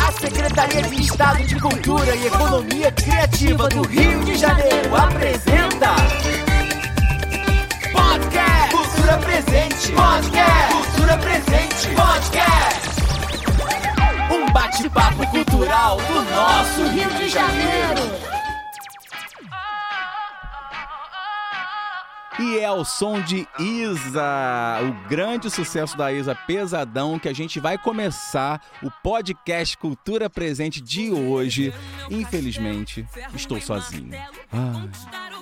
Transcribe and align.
A 0.00 0.12
Secretaria 0.12 0.82
de 0.82 1.02
Estado 1.02 1.44
de 1.44 1.60
Cultura 1.60 2.16
e 2.16 2.26
Economia 2.26 2.90
Criativa 2.90 3.68
do 3.68 3.82
Rio 3.82 4.24
de 4.24 4.36
Janeiro 4.36 4.96
apresenta 4.96 5.94
Podcast 7.92 8.70
Cultura 8.74 9.18
Presente. 9.18 9.92
Podcast 9.92 10.72
Cultura 10.72 11.18
Presente. 11.18 11.88
Podcast. 11.94 12.88
Um 14.32 14.52
bate-papo 14.52 15.26
cultural 15.28 15.96
do 15.98 16.22
nosso 16.34 16.88
Rio 16.92 17.10
de 17.10 17.28
Janeiro 17.28 18.37
E 22.40 22.58
é 22.60 22.70
o 22.70 22.84
som 22.84 23.20
de 23.20 23.46
Isa, 23.58 24.78
o 24.82 25.08
grande 25.08 25.50
sucesso 25.50 25.96
da 25.96 26.12
Isa 26.12 26.36
Pesadão, 26.36 27.18
que 27.18 27.28
a 27.28 27.32
gente 27.32 27.58
vai 27.58 27.76
começar 27.76 28.62
o 28.80 28.88
podcast 29.02 29.76
Cultura 29.76 30.30
Presente 30.30 30.80
de 30.80 31.10
hoje. 31.10 31.74
Infelizmente, 32.08 33.04
estou 33.34 33.60
sozinho. 33.60 34.12
Ah, 34.52 34.86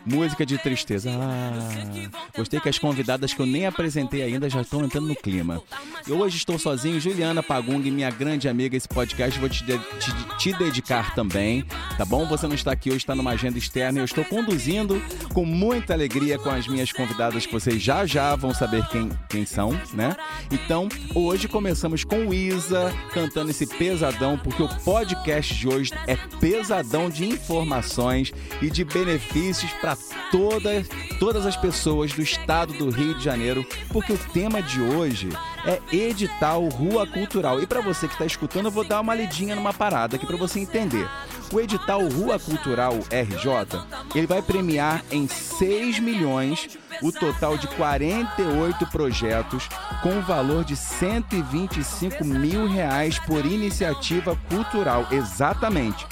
música 0.06 0.46
de 0.46 0.56
tristeza. 0.56 1.10
Ah, 1.12 2.30
gostei 2.34 2.60
que 2.60 2.68
as 2.70 2.78
convidadas 2.78 3.34
que 3.34 3.40
eu 3.40 3.46
nem 3.46 3.66
apresentei 3.66 4.23
ainda 4.23 4.48
já 4.48 4.62
estão 4.62 4.82
entrando 4.82 5.09
no 5.09 5.16
clima. 5.16 5.60
E 6.06 6.12
hoje 6.12 6.38
estou 6.38 6.59
sozinho, 6.59 6.98
Juliana 6.98 7.42
Pagung, 7.42 7.78
minha 7.90 8.10
grande 8.10 8.48
amiga, 8.48 8.74
esse 8.74 8.88
podcast 8.88 9.38
vou 9.38 9.51
te, 9.51 9.62
de- 9.65 9.78
te, 9.78 10.12
te 10.38 10.52
dedicar 10.54 11.15
também, 11.15 11.62
tá 11.98 12.06
bom? 12.06 12.24
Você 12.26 12.46
não 12.46 12.54
está 12.54 12.73
aqui 12.73 12.88
hoje, 12.88 12.98
está 12.98 13.15
numa 13.15 13.32
agenda 13.32 13.59
externa 13.59 13.98
eu 13.98 14.04
estou 14.04 14.24
conduzindo 14.24 15.02
com 15.34 15.45
muita 15.45 15.92
alegria 15.92 16.38
com 16.38 16.48
as 16.48 16.66
minhas 16.66 16.85
convidadas 16.92 17.46
que 17.46 17.52
vocês 17.52 17.82
já 17.82 18.06
já 18.06 18.34
vão 18.36 18.54
saber 18.54 18.86
quem, 18.88 19.10
quem 19.28 19.46
são, 19.46 19.70
né? 19.92 20.16
Então, 20.50 20.88
hoje 21.15 21.48
começamos 21.48 22.04
com 22.04 22.32
Isa 22.32 22.93
cantando 23.12 23.51
esse 23.51 23.66
pesadão, 23.66 24.38
porque 24.38 24.62
o 24.62 24.68
podcast 24.80 25.54
de 25.54 25.68
hoje 25.68 25.93
é 26.06 26.16
pesadão 26.40 27.09
de 27.10 27.24
informações 27.26 28.32
e 28.60 28.70
de 28.70 28.84
benefícios 28.84 29.70
para 29.80 29.96
todas, 30.30 30.88
todas 31.18 31.46
as 31.46 31.56
pessoas 31.56 32.12
do 32.12 32.23
estado 32.23 32.73
do 32.74 32.90
Rio 32.90 33.15
de 33.15 33.24
Janeiro, 33.24 33.66
porque 33.90 34.12
o 34.12 34.18
tema 34.32 34.62
de 34.62 34.80
hoje 34.80 35.28
é 35.65 35.80
edital 35.95 36.65
Rua 36.68 37.06
Cultural. 37.06 37.60
E 37.60 37.66
para 37.66 37.80
você 37.80 38.06
que 38.06 38.15
está 38.15 38.24
escutando, 38.24 38.66
eu 38.66 38.71
vou 38.71 38.84
dar 38.84 39.00
uma 39.00 39.15
lidinha 39.15 39.56
numa 39.56 39.73
parada 39.73 40.16
aqui 40.16 40.26
para 40.26 40.37
você 40.37 40.60
entender. 40.60 41.09
O 41.52 41.61
edital 41.61 42.07
Rua 42.09 42.41
Cultural 42.41 42.95
RJ, 42.95 43.80
ele 44.16 44.27
vai 44.27 44.43
premiar 44.43 45.05
em 45.13 45.29
6 45.29 46.01
milhões 46.01 46.77
o 47.01 47.13
total 47.13 47.57
de 47.57 47.69
48 47.69 48.85
projetos 48.89 49.69
com 50.02 50.21
valor 50.23 50.65
de 50.65 50.74
125 50.74 52.24
mil 52.24 52.67
reais 52.67 53.19
por 53.21 53.47
iniciativa 53.47 54.37
cultural. 54.49 55.07
Exatamente. 55.13 56.05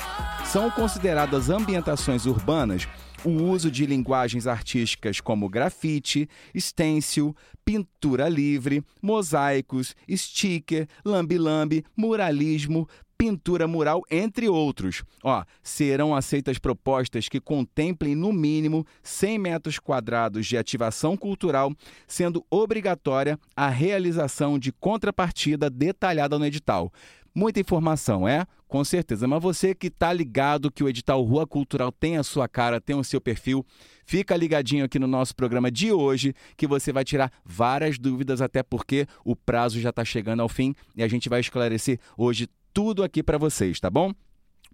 São 0.44 0.70
consideradas 0.70 1.50
ambientações 1.50 2.26
urbanas 2.26 2.86
o 3.24 3.30
uso 3.30 3.70
de 3.70 3.86
linguagens 3.86 4.46
artísticas 4.46 5.20
como 5.20 5.48
grafite, 5.48 6.28
stencil, 6.56 7.34
pintura 7.64 8.28
livre, 8.28 8.84
mosaicos, 9.00 9.96
sticker, 10.10 10.86
lambi-lambi, 11.04 11.84
muralismo, 11.96 12.86
pintura 13.16 13.66
mural, 13.66 14.02
entre 14.10 14.48
outros. 14.48 15.02
Ó, 15.22 15.44
serão 15.62 16.14
aceitas 16.14 16.58
propostas 16.58 17.28
que 17.28 17.40
contemplem 17.40 18.14
no 18.14 18.32
mínimo 18.32 18.86
100 19.02 19.38
metros 19.38 19.78
quadrados 19.78 20.46
de 20.46 20.56
ativação 20.56 21.16
cultural, 21.16 21.72
sendo 22.06 22.44
obrigatória 22.50 23.38
a 23.56 23.68
realização 23.68 24.58
de 24.58 24.72
contrapartida 24.72 25.70
detalhada 25.70 26.38
no 26.38 26.46
edital. 26.46 26.92
Muita 27.34 27.58
informação, 27.58 28.28
é? 28.28 28.46
Com 28.68 28.84
certeza. 28.84 29.26
Mas 29.26 29.42
você 29.42 29.74
que 29.74 29.88
está 29.88 30.12
ligado 30.12 30.70
que 30.70 30.84
o 30.84 30.88
edital 30.88 31.22
Rua 31.22 31.46
Cultural 31.46 31.90
tem 31.90 32.16
a 32.16 32.22
sua 32.22 32.48
cara, 32.48 32.80
tem 32.80 32.94
o 32.94 33.02
seu 33.02 33.20
perfil, 33.20 33.66
fica 34.06 34.36
ligadinho 34.36 34.84
aqui 34.84 35.00
no 35.00 35.06
nosso 35.08 35.34
programa 35.34 35.70
de 35.70 35.90
hoje, 35.90 36.32
que 36.56 36.66
você 36.66 36.92
vai 36.92 37.04
tirar 37.04 37.32
várias 37.44 37.98
dúvidas, 37.98 38.40
até 38.40 38.62
porque 38.62 39.06
o 39.24 39.34
prazo 39.34 39.80
já 39.80 39.90
está 39.90 40.04
chegando 40.04 40.40
ao 40.40 40.48
fim 40.48 40.74
e 40.94 41.02
a 41.02 41.08
gente 41.08 41.28
vai 41.28 41.40
esclarecer 41.40 41.98
hoje 42.16 42.48
tudo 42.74 43.04
aqui 43.04 43.22
para 43.22 43.38
vocês, 43.38 43.78
tá 43.78 43.88
bom? 43.88 44.12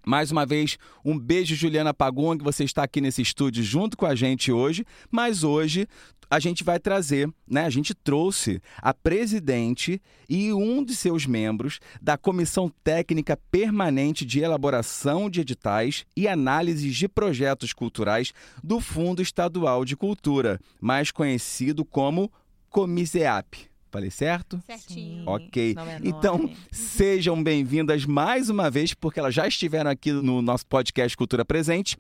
Mais 0.05 0.31
uma 0.31 0.47
vez, 0.47 0.79
um 1.05 1.19
beijo, 1.19 1.55
Juliana 1.55 1.93
Pagun, 1.93 2.39
que 2.39 2.43
você 2.43 2.65
está 2.65 2.83
aqui 2.83 3.03
nesse 3.03 3.21
estúdio 3.21 3.63
junto 3.63 3.99
com 3.99 4.07
a 4.07 4.15
gente 4.15 4.51
hoje. 4.51 4.87
Mas 5.11 5.45
hoje 5.45 5.87
a 6.31 6.39
gente 6.39 6.65
vai 6.65 6.79
trazer, 6.79 7.29
né? 7.47 7.67
A 7.67 7.71
gente 7.71 7.93
trouxe 7.93 8.63
a 8.79 8.95
presidente 8.95 10.01
e 10.27 10.53
um 10.55 10.83
de 10.83 10.97
seus 10.97 11.27
membros 11.27 11.81
da 12.01 12.17
Comissão 12.17 12.73
Técnica 12.83 13.39
Permanente 13.51 14.25
de 14.25 14.41
Elaboração 14.41 15.29
de 15.29 15.43
Editais 15.43 16.07
e 16.17 16.27
Análises 16.27 16.97
de 16.97 17.07
Projetos 17.07 17.75
Culturais 17.75 18.33
do 18.65 18.81
Fundo 18.81 19.21
Estadual 19.21 19.85
de 19.85 19.97
Cultura, 19.97 20.59
mais 20.81 21.11
conhecido 21.11 21.85
como 21.85 22.33
Comiseap. 22.71 23.70
Falei 23.91 24.11
certo? 24.11 24.63
Certinho. 24.67 25.25
Ok. 25.27 25.75
É 25.77 25.99
Então, 26.05 26.49
sejam 26.71 27.43
bem-vindas 27.43 28.07
mais 28.07 28.49
uma 28.49 28.71
vez, 28.71 28.95
porque 28.95 29.19
elas 29.19 29.35
já 29.35 29.49
estiveram 29.49 29.91
aqui 29.91 30.13
no 30.13 30.41
nosso 30.41 30.65
podcast 30.67 31.17
Cultura 31.17 31.45
Presente. 31.45 31.97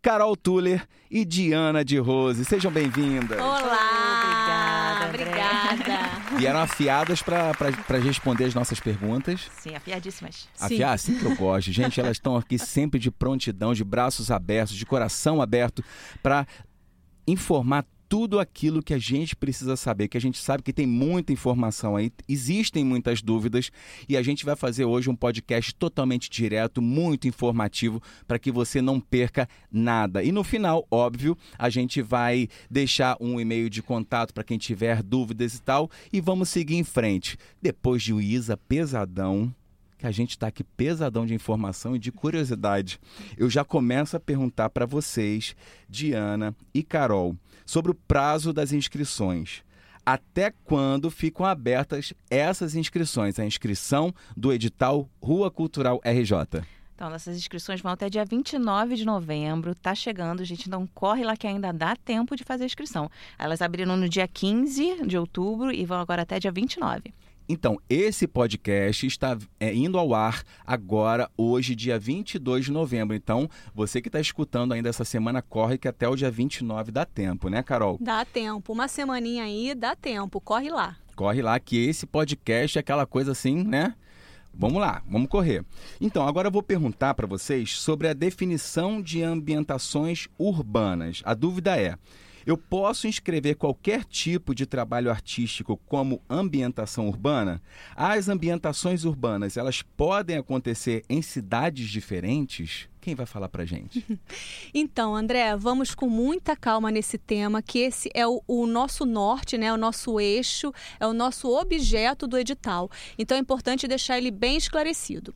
Carol 0.00 0.36
Tuller 0.36 0.86
e 1.10 1.24
Diana 1.24 1.84
de 1.84 1.96
Rose. 1.98 2.44
Sejam 2.44 2.70
bem-vindas. 2.72 3.40
Obrigada, 3.40 3.64
Olá! 3.64 5.06
André. 5.08 5.22
Obrigada. 5.22 6.36
Vieram 6.36 6.60
afiadas 6.60 7.22
para 7.22 7.98
responder 7.98 8.44
as 8.44 8.54
nossas 8.54 8.80
perguntas. 8.80 9.48
Sim, 9.60 9.74
afiadíssimas. 9.74 10.48
Afiar, 10.60 10.92
assim 10.94 11.18
que 11.18 11.24
eu 11.24 11.36
gosto. 11.36 11.70
Gente, 11.72 12.00
elas 12.00 12.16
estão 12.16 12.36
aqui 12.36 12.58
sempre 12.58 12.98
de 12.98 13.10
prontidão, 13.10 13.74
de 13.74 13.84
braços 13.84 14.30
abertos, 14.30 14.74
de 14.76 14.86
coração 14.86 15.40
aberto, 15.42 15.84
para 16.22 16.46
informar 17.26 17.84
tudo 18.12 18.38
aquilo 18.38 18.82
que 18.82 18.92
a 18.92 18.98
gente 18.98 19.34
precisa 19.34 19.74
saber, 19.74 20.06
que 20.06 20.18
a 20.18 20.20
gente 20.20 20.36
sabe 20.36 20.62
que 20.62 20.70
tem 20.70 20.86
muita 20.86 21.32
informação 21.32 21.96
aí, 21.96 22.12
existem 22.28 22.84
muitas 22.84 23.22
dúvidas 23.22 23.70
e 24.06 24.18
a 24.18 24.22
gente 24.22 24.44
vai 24.44 24.54
fazer 24.54 24.84
hoje 24.84 25.08
um 25.08 25.16
podcast 25.16 25.74
totalmente 25.76 26.28
direto, 26.28 26.82
muito 26.82 27.26
informativo, 27.26 28.02
para 28.26 28.38
que 28.38 28.52
você 28.52 28.82
não 28.82 29.00
perca 29.00 29.48
nada. 29.72 30.22
E 30.22 30.30
no 30.30 30.44
final, 30.44 30.86
óbvio, 30.90 31.38
a 31.58 31.70
gente 31.70 32.02
vai 32.02 32.50
deixar 32.70 33.16
um 33.18 33.40
e-mail 33.40 33.70
de 33.70 33.82
contato 33.82 34.34
para 34.34 34.44
quem 34.44 34.58
tiver 34.58 35.02
dúvidas 35.02 35.54
e 35.54 35.62
tal, 35.62 35.90
e 36.12 36.20
vamos 36.20 36.50
seguir 36.50 36.76
em 36.76 36.84
frente. 36.84 37.38
Depois 37.62 38.02
de 38.02 38.12
o 38.12 38.20
Isa 38.20 38.58
Pesadão, 38.58 39.54
que 40.02 40.06
a 40.08 40.10
gente 40.10 40.30
está 40.30 40.48
aqui 40.48 40.64
pesadão 40.64 41.24
de 41.24 41.32
informação 41.32 41.94
e 41.94 41.98
de 41.98 42.10
curiosidade. 42.10 42.98
Eu 43.36 43.48
já 43.48 43.64
começo 43.64 44.16
a 44.16 44.20
perguntar 44.20 44.68
para 44.68 44.84
vocês, 44.84 45.54
Diana 45.88 46.56
e 46.74 46.82
Carol, 46.82 47.36
sobre 47.64 47.92
o 47.92 47.94
prazo 47.94 48.52
das 48.52 48.72
inscrições. 48.72 49.62
Até 50.04 50.52
quando 50.64 51.08
ficam 51.08 51.46
abertas 51.46 52.12
essas 52.28 52.74
inscrições? 52.74 53.38
A 53.38 53.46
inscrição 53.46 54.12
do 54.36 54.52
edital 54.52 55.08
Rua 55.22 55.52
Cultural 55.52 56.00
RJ. 56.04 56.64
Então, 56.96 57.08
nossas 57.08 57.36
inscrições 57.36 57.80
vão 57.80 57.92
até 57.92 58.10
dia 58.10 58.24
29 58.24 58.96
de 58.96 59.04
novembro. 59.04 59.72
Tá 59.72 59.94
chegando, 59.94 60.44
gente. 60.44 60.66
Então, 60.66 60.84
corre 60.92 61.22
lá 61.22 61.36
que 61.36 61.46
ainda 61.46 61.72
dá 61.72 61.94
tempo 61.94 62.34
de 62.34 62.42
fazer 62.42 62.64
a 62.64 62.66
inscrição. 62.66 63.08
Elas 63.38 63.62
abriram 63.62 63.96
no 63.96 64.08
dia 64.08 64.26
15 64.26 65.06
de 65.06 65.16
outubro 65.16 65.70
e 65.70 65.84
vão 65.86 66.00
agora 66.00 66.22
até 66.22 66.40
dia 66.40 66.50
29. 66.50 67.14
Então, 67.52 67.78
esse 67.86 68.26
podcast 68.26 69.06
está 69.06 69.36
é, 69.60 69.74
indo 69.74 69.98
ao 69.98 70.14
ar 70.14 70.42
agora, 70.66 71.30
hoje, 71.36 71.74
dia 71.74 71.98
22 71.98 72.64
de 72.64 72.72
novembro. 72.72 73.14
Então, 73.14 73.46
você 73.74 74.00
que 74.00 74.08
está 74.08 74.18
escutando 74.18 74.72
ainda 74.72 74.88
essa 74.88 75.04
semana, 75.04 75.42
corre 75.42 75.76
que 75.76 75.86
até 75.86 76.08
o 76.08 76.16
dia 76.16 76.30
29 76.30 76.90
dá 76.90 77.04
tempo, 77.04 77.50
né, 77.50 77.62
Carol? 77.62 77.98
Dá 78.00 78.24
tempo. 78.24 78.72
Uma 78.72 78.88
semaninha 78.88 79.44
aí, 79.44 79.74
dá 79.74 79.94
tempo. 79.94 80.40
Corre 80.40 80.70
lá. 80.70 80.96
Corre 81.14 81.42
lá 81.42 81.60
que 81.60 81.76
esse 81.76 82.06
podcast 82.06 82.78
é 82.78 82.80
aquela 82.80 83.04
coisa 83.04 83.32
assim, 83.32 83.62
né? 83.62 83.94
Vamos 84.54 84.80
lá, 84.80 85.02
vamos 85.06 85.28
correr. 85.28 85.62
Então, 86.00 86.26
agora 86.26 86.48
eu 86.48 86.52
vou 86.52 86.62
perguntar 86.62 87.12
para 87.12 87.26
vocês 87.26 87.76
sobre 87.76 88.08
a 88.08 88.14
definição 88.14 89.02
de 89.02 89.22
ambientações 89.22 90.26
urbanas. 90.38 91.20
A 91.22 91.34
dúvida 91.34 91.78
é: 91.78 91.98
eu 92.46 92.56
posso 92.56 93.06
inscrever 93.06 93.56
qualquer 93.56 94.04
tipo 94.04 94.54
de 94.54 94.66
trabalho 94.66 95.10
artístico 95.10 95.76
como 95.86 96.22
ambientação 96.28 97.08
urbana? 97.08 97.62
As 97.94 98.28
ambientações 98.28 99.04
urbanas, 99.04 99.56
elas 99.56 99.82
podem 99.82 100.36
acontecer 100.36 101.04
em 101.08 101.22
cidades 101.22 101.88
diferentes? 101.88 102.91
Quem 103.02 103.16
vai 103.16 103.26
falar 103.26 103.48
pra 103.48 103.64
gente? 103.64 104.06
Então, 104.74 105.14
André, 105.14 105.54
vamos 105.56 105.94
com 105.94 106.08
muita 106.08 106.56
calma 106.56 106.90
nesse 106.90 107.18
tema, 107.18 107.60
que 107.60 107.80
esse 107.80 108.10
é 108.14 108.26
o, 108.26 108.42
o, 108.46 108.66
nosso 108.66 109.04
norte, 109.04 109.58
né? 109.58 109.72
O 109.72 109.76
nosso 109.76 110.18
eixo, 110.18 110.72
é 110.98 111.06
o 111.06 111.12
nosso 111.12 111.48
objeto 111.48 112.26
do 112.26 112.38
edital. 112.38 112.90
Então 113.18 113.36
é 113.36 113.40
importante 113.40 113.86
deixar 113.86 114.16
ele 114.16 114.30
bem 114.30 114.56
esclarecido. 114.56 115.34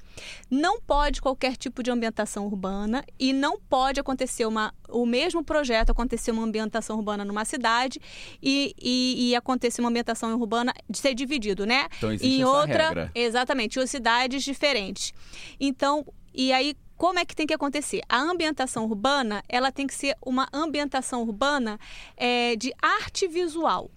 Não 0.51 0.81
pode 0.81 1.21
qualquer 1.21 1.57
tipo 1.57 1.83
de 1.83 1.91
ambientação 1.91 2.47
urbana 2.47 3.05
e 3.19 3.33
não 3.33 3.59
pode 3.59 4.01
acontecer 4.01 4.47
uma, 4.47 4.73
o 4.89 5.05
mesmo 5.05 5.45
projeto 5.45 5.91
acontecer 5.91 6.31
uma 6.31 6.45
ambientação 6.45 6.97
urbana 6.97 7.25
numa 7.25 7.45
cidade 7.45 8.01
e, 8.43 8.75
e, 8.81 9.31
e 9.31 9.37
acontecer 9.37 9.81
uma 9.81 9.91
ambientação 9.91 10.33
urbana 10.35 10.73
de 10.89 10.99
ser 10.99 11.15
dividido, 11.15 11.67
né? 11.67 11.89
Então 11.99 12.13
existe 12.13 12.37
em 12.37 12.43
essa 12.43 12.51
outra, 12.51 12.89
regra. 12.89 13.11
exatamente, 13.15 13.79
em 13.79 13.87
cidades 13.87 14.43
diferentes. 14.43 15.13
Então, 15.61 16.07
e 16.33 16.53
aí 16.53 16.75
como 16.97 17.19
é 17.19 17.25
que 17.25 17.37
tem 17.37 17.47
que 17.47 17.55
acontecer? 17.55 18.01
A 18.09 18.19
ambientação 18.19 18.85
urbana, 18.85 19.43
ela 19.49 19.71
tem 19.71 19.87
que 19.87 19.95
ser 19.95 20.17
uma 20.25 20.49
ambientação 20.53 21.23
urbana 21.23 21.79
é, 22.17 22.57
de 22.57 22.73
arte 22.81 23.29
visual. 23.29 23.91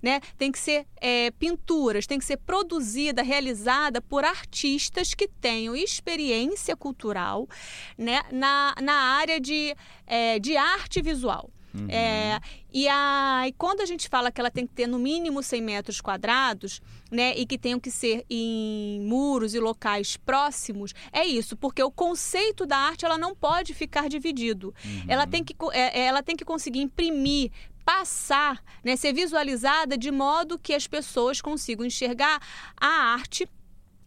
Né? 0.00 0.20
Tem 0.36 0.52
que 0.52 0.58
ser 0.58 0.86
é, 1.00 1.30
pinturas, 1.30 2.06
tem 2.06 2.18
que 2.18 2.26
ser 2.26 2.36
produzida, 2.36 3.22
realizada 3.22 4.02
por 4.02 4.22
artistas 4.22 5.14
que 5.14 5.26
tenham 5.26 5.74
experiência 5.74 6.76
cultural 6.76 7.48
né? 7.96 8.20
na, 8.30 8.74
na 8.82 8.92
área 8.92 9.40
de, 9.40 9.74
é, 10.06 10.38
de 10.38 10.58
arte 10.58 11.00
visual. 11.00 11.50
Uhum. 11.74 11.88
É, 11.88 12.40
e, 12.72 12.88
a, 12.88 13.44
e 13.48 13.52
quando 13.52 13.80
a 13.80 13.86
gente 13.86 14.08
fala 14.08 14.30
que 14.30 14.40
ela 14.40 14.50
tem 14.50 14.66
que 14.66 14.72
ter 14.72 14.86
no 14.86 14.98
mínimo 14.98 15.42
100 15.42 15.62
metros 15.62 16.00
quadrados, 16.00 16.80
né, 17.10 17.34
e 17.36 17.44
que 17.44 17.58
tenham 17.58 17.80
que 17.80 17.90
ser 17.90 18.24
em 18.30 19.00
muros 19.00 19.54
e 19.54 19.60
locais 19.60 20.16
próximos, 20.16 20.94
é 21.12 21.24
isso, 21.24 21.56
porque 21.56 21.82
o 21.82 21.90
conceito 21.90 22.64
da 22.64 22.76
arte 22.76 23.04
ela 23.04 23.18
não 23.18 23.34
pode 23.34 23.74
ficar 23.74 24.08
dividido. 24.08 24.74
Uhum. 24.84 25.04
Ela, 25.08 25.26
tem 25.26 25.42
que, 25.42 25.54
é, 25.72 26.06
ela 26.06 26.22
tem 26.22 26.36
que 26.36 26.44
conseguir 26.44 26.80
imprimir 26.80 27.50
passar, 27.84 28.62
né, 28.82 28.96
ser 28.96 29.12
visualizada 29.12 29.98
de 29.98 30.10
modo 30.10 30.58
que 30.58 30.72
as 30.72 30.86
pessoas 30.86 31.42
consigam 31.42 31.84
enxergar 31.84 32.40
a 32.80 32.86
arte 33.12 33.46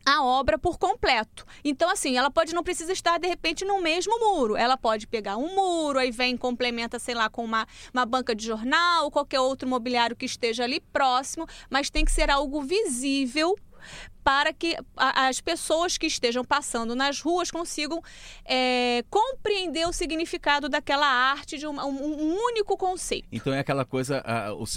a 0.08 0.24
obra 0.24 0.58
por 0.58 0.80
completo. 0.80 1.46
Então, 1.62 1.90
assim, 1.90 2.18
ela 2.18 2.32
pode 2.32 2.56
não 2.56 2.64
precisa 2.64 2.94
estar, 2.94 3.18
de 3.18 3.28
repente, 3.28 3.66
no 3.66 3.82
mesmo 3.82 4.18
muro. 4.18 4.56
Ela 4.56 4.78
pode 4.78 5.06
pegar 5.06 5.36
um 5.36 5.54
muro, 5.54 6.00
aí 6.00 6.12
vem 6.12 6.38
complementa, 6.38 6.98
sei 6.98 7.14
lá, 7.14 7.30
com 7.30 7.44
uma, 7.44 7.68
uma 7.94 8.06
banca 8.06 8.34
de 8.34 8.46
jornal, 8.46 9.04
ou 9.04 9.12
qualquer 9.12 9.42
outro 9.42 9.68
mobiliário 9.68 10.16
que 10.16 10.26
esteja 10.26 10.64
ali 10.64 10.80
próximo, 10.80 11.46
mas 11.70 11.90
tem 11.90 12.06
que 12.06 12.12
ser 12.14 12.32
algo 12.32 12.62
visível 12.62 13.54
para 14.28 14.52
que 14.52 14.76
as 14.98 15.40
pessoas 15.40 15.98
que 15.98 16.06
estejam 16.06 16.44
passando 16.44 16.94
nas 16.94 17.22
ruas 17.22 17.50
consigam 17.50 18.04
é, 18.44 19.02
compreender 19.10 19.88
o 19.88 19.94
significado 19.94 20.68
daquela 20.68 21.08
arte 21.08 21.58
de 21.58 21.66
um, 21.66 21.80
um, 21.80 22.36
único 22.36 22.76
conceito. 22.76 23.26
Então 23.32 23.54
é 23.54 23.60
aquela 23.60 23.86
coisa, 23.86 24.22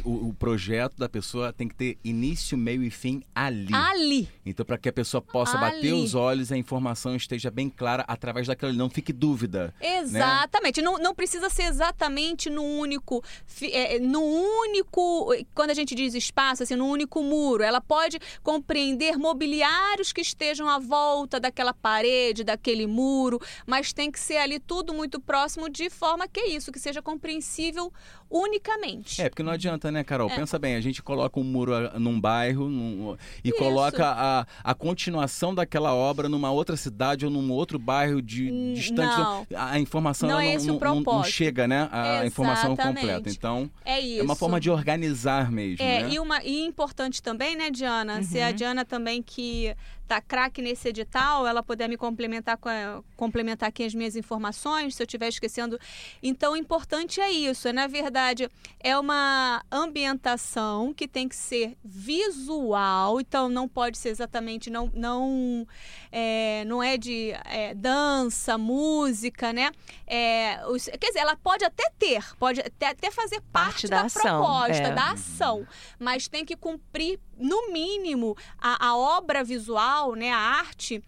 o, 0.04 0.28
o, 0.28 0.34
projeto 0.34 0.96
da 0.96 1.08
pessoa 1.08 1.52
tem 1.52 1.66
que 1.66 1.74
ter 1.74 1.98
início, 2.04 2.56
meio 2.56 2.84
e 2.84 2.90
fim 2.90 3.24
ali. 3.34 3.74
Ali. 3.74 4.28
Então 4.46 4.64
para 4.64 4.78
que 4.78 4.88
a 4.88 4.92
pessoa 4.92 5.20
possa 5.20 5.58
ali. 5.58 5.74
bater 5.74 5.94
os 5.94 6.14
olhos, 6.14 6.52
a 6.52 6.56
informação 6.56 7.16
esteja 7.16 7.50
bem 7.50 7.68
clara 7.68 8.04
através 8.06 8.46
daquela, 8.46 8.72
não 8.72 8.88
fique 8.88 9.12
dúvida. 9.12 9.74
Né? 9.80 9.98
Exatamente. 9.98 10.80
Né? 10.80 10.84
Não, 10.84 10.96
não 10.96 11.12
precisa 11.12 11.50
ser 11.50 11.64
exatamente 11.64 12.48
no 12.48 12.62
único, 12.62 13.20
é, 13.62 13.98
no 13.98 14.22
único, 14.22 15.34
quando 15.56 15.70
a 15.70 15.74
gente 15.74 15.92
diz 15.92 16.14
espaço, 16.14 16.62
assim, 16.62 16.76
no 16.76 16.86
único 16.86 17.20
muro. 17.20 17.64
Ela 17.64 17.80
pode 17.80 18.20
compreender 18.44 19.18
mobilidade 19.18 19.39
mobiliários 19.40 20.12
que 20.12 20.20
estejam 20.20 20.68
à 20.68 20.78
volta 20.78 21.40
daquela 21.40 21.72
parede, 21.72 22.44
daquele 22.44 22.86
muro, 22.86 23.40
mas 23.66 23.90
tem 23.90 24.10
que 24.10 24.20
ser 24.20 24.36
ali 24.36 24.60
tudo 24.60 24.92
muito 24.92 25.18
próximo 25.18 25.70
de 25.70 25.88
forma 25.88 26.28
que 26.28 26.40
é 26.40 26.48
isso, 26.50 26.70
que 26.70 26.78
seja 26.78 27.00
compreensível 27.00 27.90
unicamente. 28.30 29.20
É, 29.20 29.28
porque 29.28 29.42
não 29.42 29.52
adianta, 29.52 29.90
né, 29.90 30.04
Carol? 30.04 30.30
É. 30.30 30.36
Pensa 30.36 30.58
bem, 30.58 30.76
a 30.76 30.80
gente 30.80 31.02
coloca 31.02 31.40
um 31.40 31.42
muro 31.42 31.74
ah, 31.74 31.98
num 31.98 32.20
bairro 32.20 32.68
num, 32.68 33.16
e 33.42 33.48
isso. 33.48 33.58
coloca 33.58 34.06
a, 34.06 34.46
a 34.62 34.74
continuação 34.74 35.52
daquela 35.54 35.92
obra 35.92 36.28
numa 36.28 36.50
outra 36.52 36.76
cidade 36.76 37.24
ou 37.24 37.30
num 37.30 37.50
outro 37.50 37.78
bairro 37.78 38.22
de, 38.22 38.74
distante. 38.74 39.16
Não. 39.18 39.46
A 39.56 39.80
informação 39.80 40.28
não, 40.28 40.38
é 40.38 40.56
não, 40.58 40.78
não, 40.78 41.00
não, 41.00 41.24
chega, 41.24 41.66
né? 41.66 41.88
A 41.90 41.98
Exatamente. 41.98 42.26
informação 42.28 42.76
completa. 42.76 43.30
Então, 43.30 43.70
é, 43.84 43.98
isso. 43.98 44.20
é 44.20 44.22
uma 44.22 44.36
forma 44.36 44.60
de 44.60 44.70
organizar 44.70 45.50
mesmo. 45.50 45.84
É, 45.84 46.02
né? 46.02 46.10
e, 46.12 46.20
uma, 46.20 46.42
e 46.44 46.64
importante 46.64 47.20
também, 47.20 47.56
né, 47.56 47.70
Diana? 47.70 48.16
Uhum. 48.16 48.22
Se 48.22 48.40
a 48.40 48.52
Diana 48.52 48.84
também 48.84 49.22
que 49.34 49.76
tá 50.10 50.20
craque 50.20 50.60
nesse 50.60 50.88
edital, 50.88 51.46
ela 51.46 51.62
puder 51.62 51.88
me 51.88 51.96
complementar 51.96 52.56
com 52.56 52.68
a, 52.68 53.00
complementar 53.16 53.68
aqui 53.68 53.84
as 53.84 53.94
minhas 53.94 54.16
informações, 54.16 54.96
se 54.96 55.02
eu 55.02 55.06
estiver 55.06 55.28
esquecendo. 55.28 55.78
Então, 56.20 56.54
o 56.54 56.56
importante 56.56 57.20
é 57.20 57.30
isso. 57.30 57.68
É, 57.68 57.72
na 57.72 57.86
verdade, 57.86 58.48
é 58.80 58.98
uma 58.98 59.62
ambientação 59.70 60.92
que 60.92 61.06
tem 61.06 61.28
que 61.28 61.36
ser 61.36 61.76
visual, 61.84 63.20
então 63.20 63.48
não 63.48 63.68
pode 63.68 63.98
ser 63.98 64.08
exatamente, 64.08 64.68
não, 64.68 64.90
não, 64.92 65.64
é, 66.10 66.64
não 66.66 66.82
é 66.82 66.96
de 66.96 67.30
é, 67.44 67.72
dança, 67.72 68.58
música, 68.58 69.52
né? 69.52 69.70
É, 70.08 70.60
os, 70.66 70.86
quer 70.86 71.06
dizer, 71.06 71.20
ela 71.20 71.36
pode 71.36 71.64
até 71.64 71.88
ter, 71.98 72.34
pode 72.36 72.60
até, 72.60 72.86
até 72.86 73.12
fazer 73.12 73.40
parte, 73.52 73.86
parte 73.86 73.88
da, 73.88 74.00
da 74.00 74.06
ação, 74.06 74.22
proposta, 74.22 74.88
é. 74.88 74.92
da 74.92 75.12
ação, 75.12 75.64
mas 76.00 76.26
tem 76.26 76.44
que 76.44 76.56
cumprir, 76.56 77.20
no 77.38 77.72
mínimo, 77.72 78.36
a, 78.58 78.88
a 78.88 78.96
obra 78.96 79.44
visual, 79.44 79.99
né, 80.16 80.30
a 80.30 80.38
arte, 80.38 81.02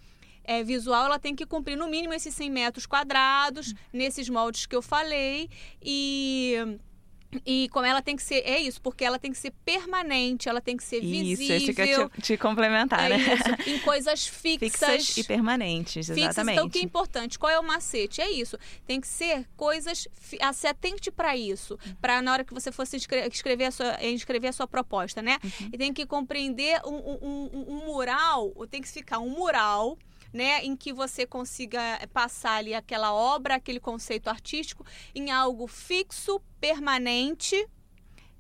é, 0.45 0.63
visual, 0.63 1.07
ela 1.07 1.19
tem 1.19 1.35
que 1.35 1.47
cumprir 1.47 1.77
no 1.77 1.89
mínimo 1.89 2.13
esses 2.15 2.35
100 2.35 2.51
metros 2.51 2.87
quadrados, 2.87 3.75
nesses 3.93 4.29
moldes 4.29 4.67
que 4.67 4.75
eu 4.75 4.83
falei, 4.83 5.49
e 5.81 6.57
e 7.47 7.69
como 7.71 7.87
ela 7.87 8.03
tem 8.03 8.17
que 8.17 8.23
ser, 8.23 8.43
é 8.47 8.59
isso, 8.59 8.81
porque 8.81 9.05
ela 9.05 9.19
tem 9.19 9.31
que 9.31 9.39
ser 9.39 9.53
permanente, 9.65 10.49
ela 10.49 10.61
tem 10.61 10.77
que 10.77 10.85
ser 10.85 11.01
visível. 11.01 11.57
Isso, 11.57 11.81
eu 11.81 11.87
ia 11.87 12.09
te, 12.09 12.23
te 12.23 12.37
complementar, 12.37 13.11
é 13.11 13.17
né? 13.17 13.35
Isso, 13.35 13.71
em 13.71 13.79
coisas 13.79 14.27
fixas. 14.27 14.71
Fixas 14.71 15.17
e 15.17 15.25
permanentes, 15.25 16.07
fixas. 16.07 16.17
exatamente. 16.17 16.57
Então, 16.57 16.67
o 16.67 16.71
que 16.71 16.79
é 16.79 16.83
importante? 16.83 17.39
Qual 17.39 17.51
é 17.51 17.59
o 17.59 17.63
macete? 17.63 18.21
É 18.21 18.31
isso. 18.31 18.59
Tem 18.87 19.01
que 19.01 19.07
ser 19.07 19.47
coisas. 19.57 20.07
Se 20.21 20.67
atente 20.67 21.11
para 21.11 21.37
isso. 21.37 21.79
Para 22.01 22.21
na 22.21 22.33
hora 22.33 22.45
que 22.45 22.53
você 22.53 22.71
fosse 22.71 22.97
escrever 22.97 23.65
a 23.65 23.71
sua, 23.71 24.03
escrever 24.05 24.49
a 24.49 24.53
sua 24.53 24.67
proposta, 24.67 25.23
né? 25.23 25.39
Uhum. 25.43 25.71
E 25.73 25.79
tem 25.79 25.93
que 25.93 26.05
compreender 26.07 26.81
um, 26.85 26.95
um, 26.95 27.51
um, 27.53 27.65
um 27.69 27.87
mural, 27.87 28.53
tem 28.71 28.81
que 28.81 28.89
ficar 28.89 29.19
um 29.19 29.31
mural 29.31 29.97
né, 30.33 30.65
em 30.65 30.75
que 30.77 30.93
você 30.93 31.27
consiga 31.27 31.81
passar 32.13 32.57
ali 32.57 32.75
aquela 32.75 33.13
obra, 33.13 33.57
aquele 33.57 33.81
conceito 33.81 34.29
artístico 34.29 34.85
em 35.15 35.31
algo 35.31 35.67
fixo, 35.67 36.41
permanente, 36.61 37.69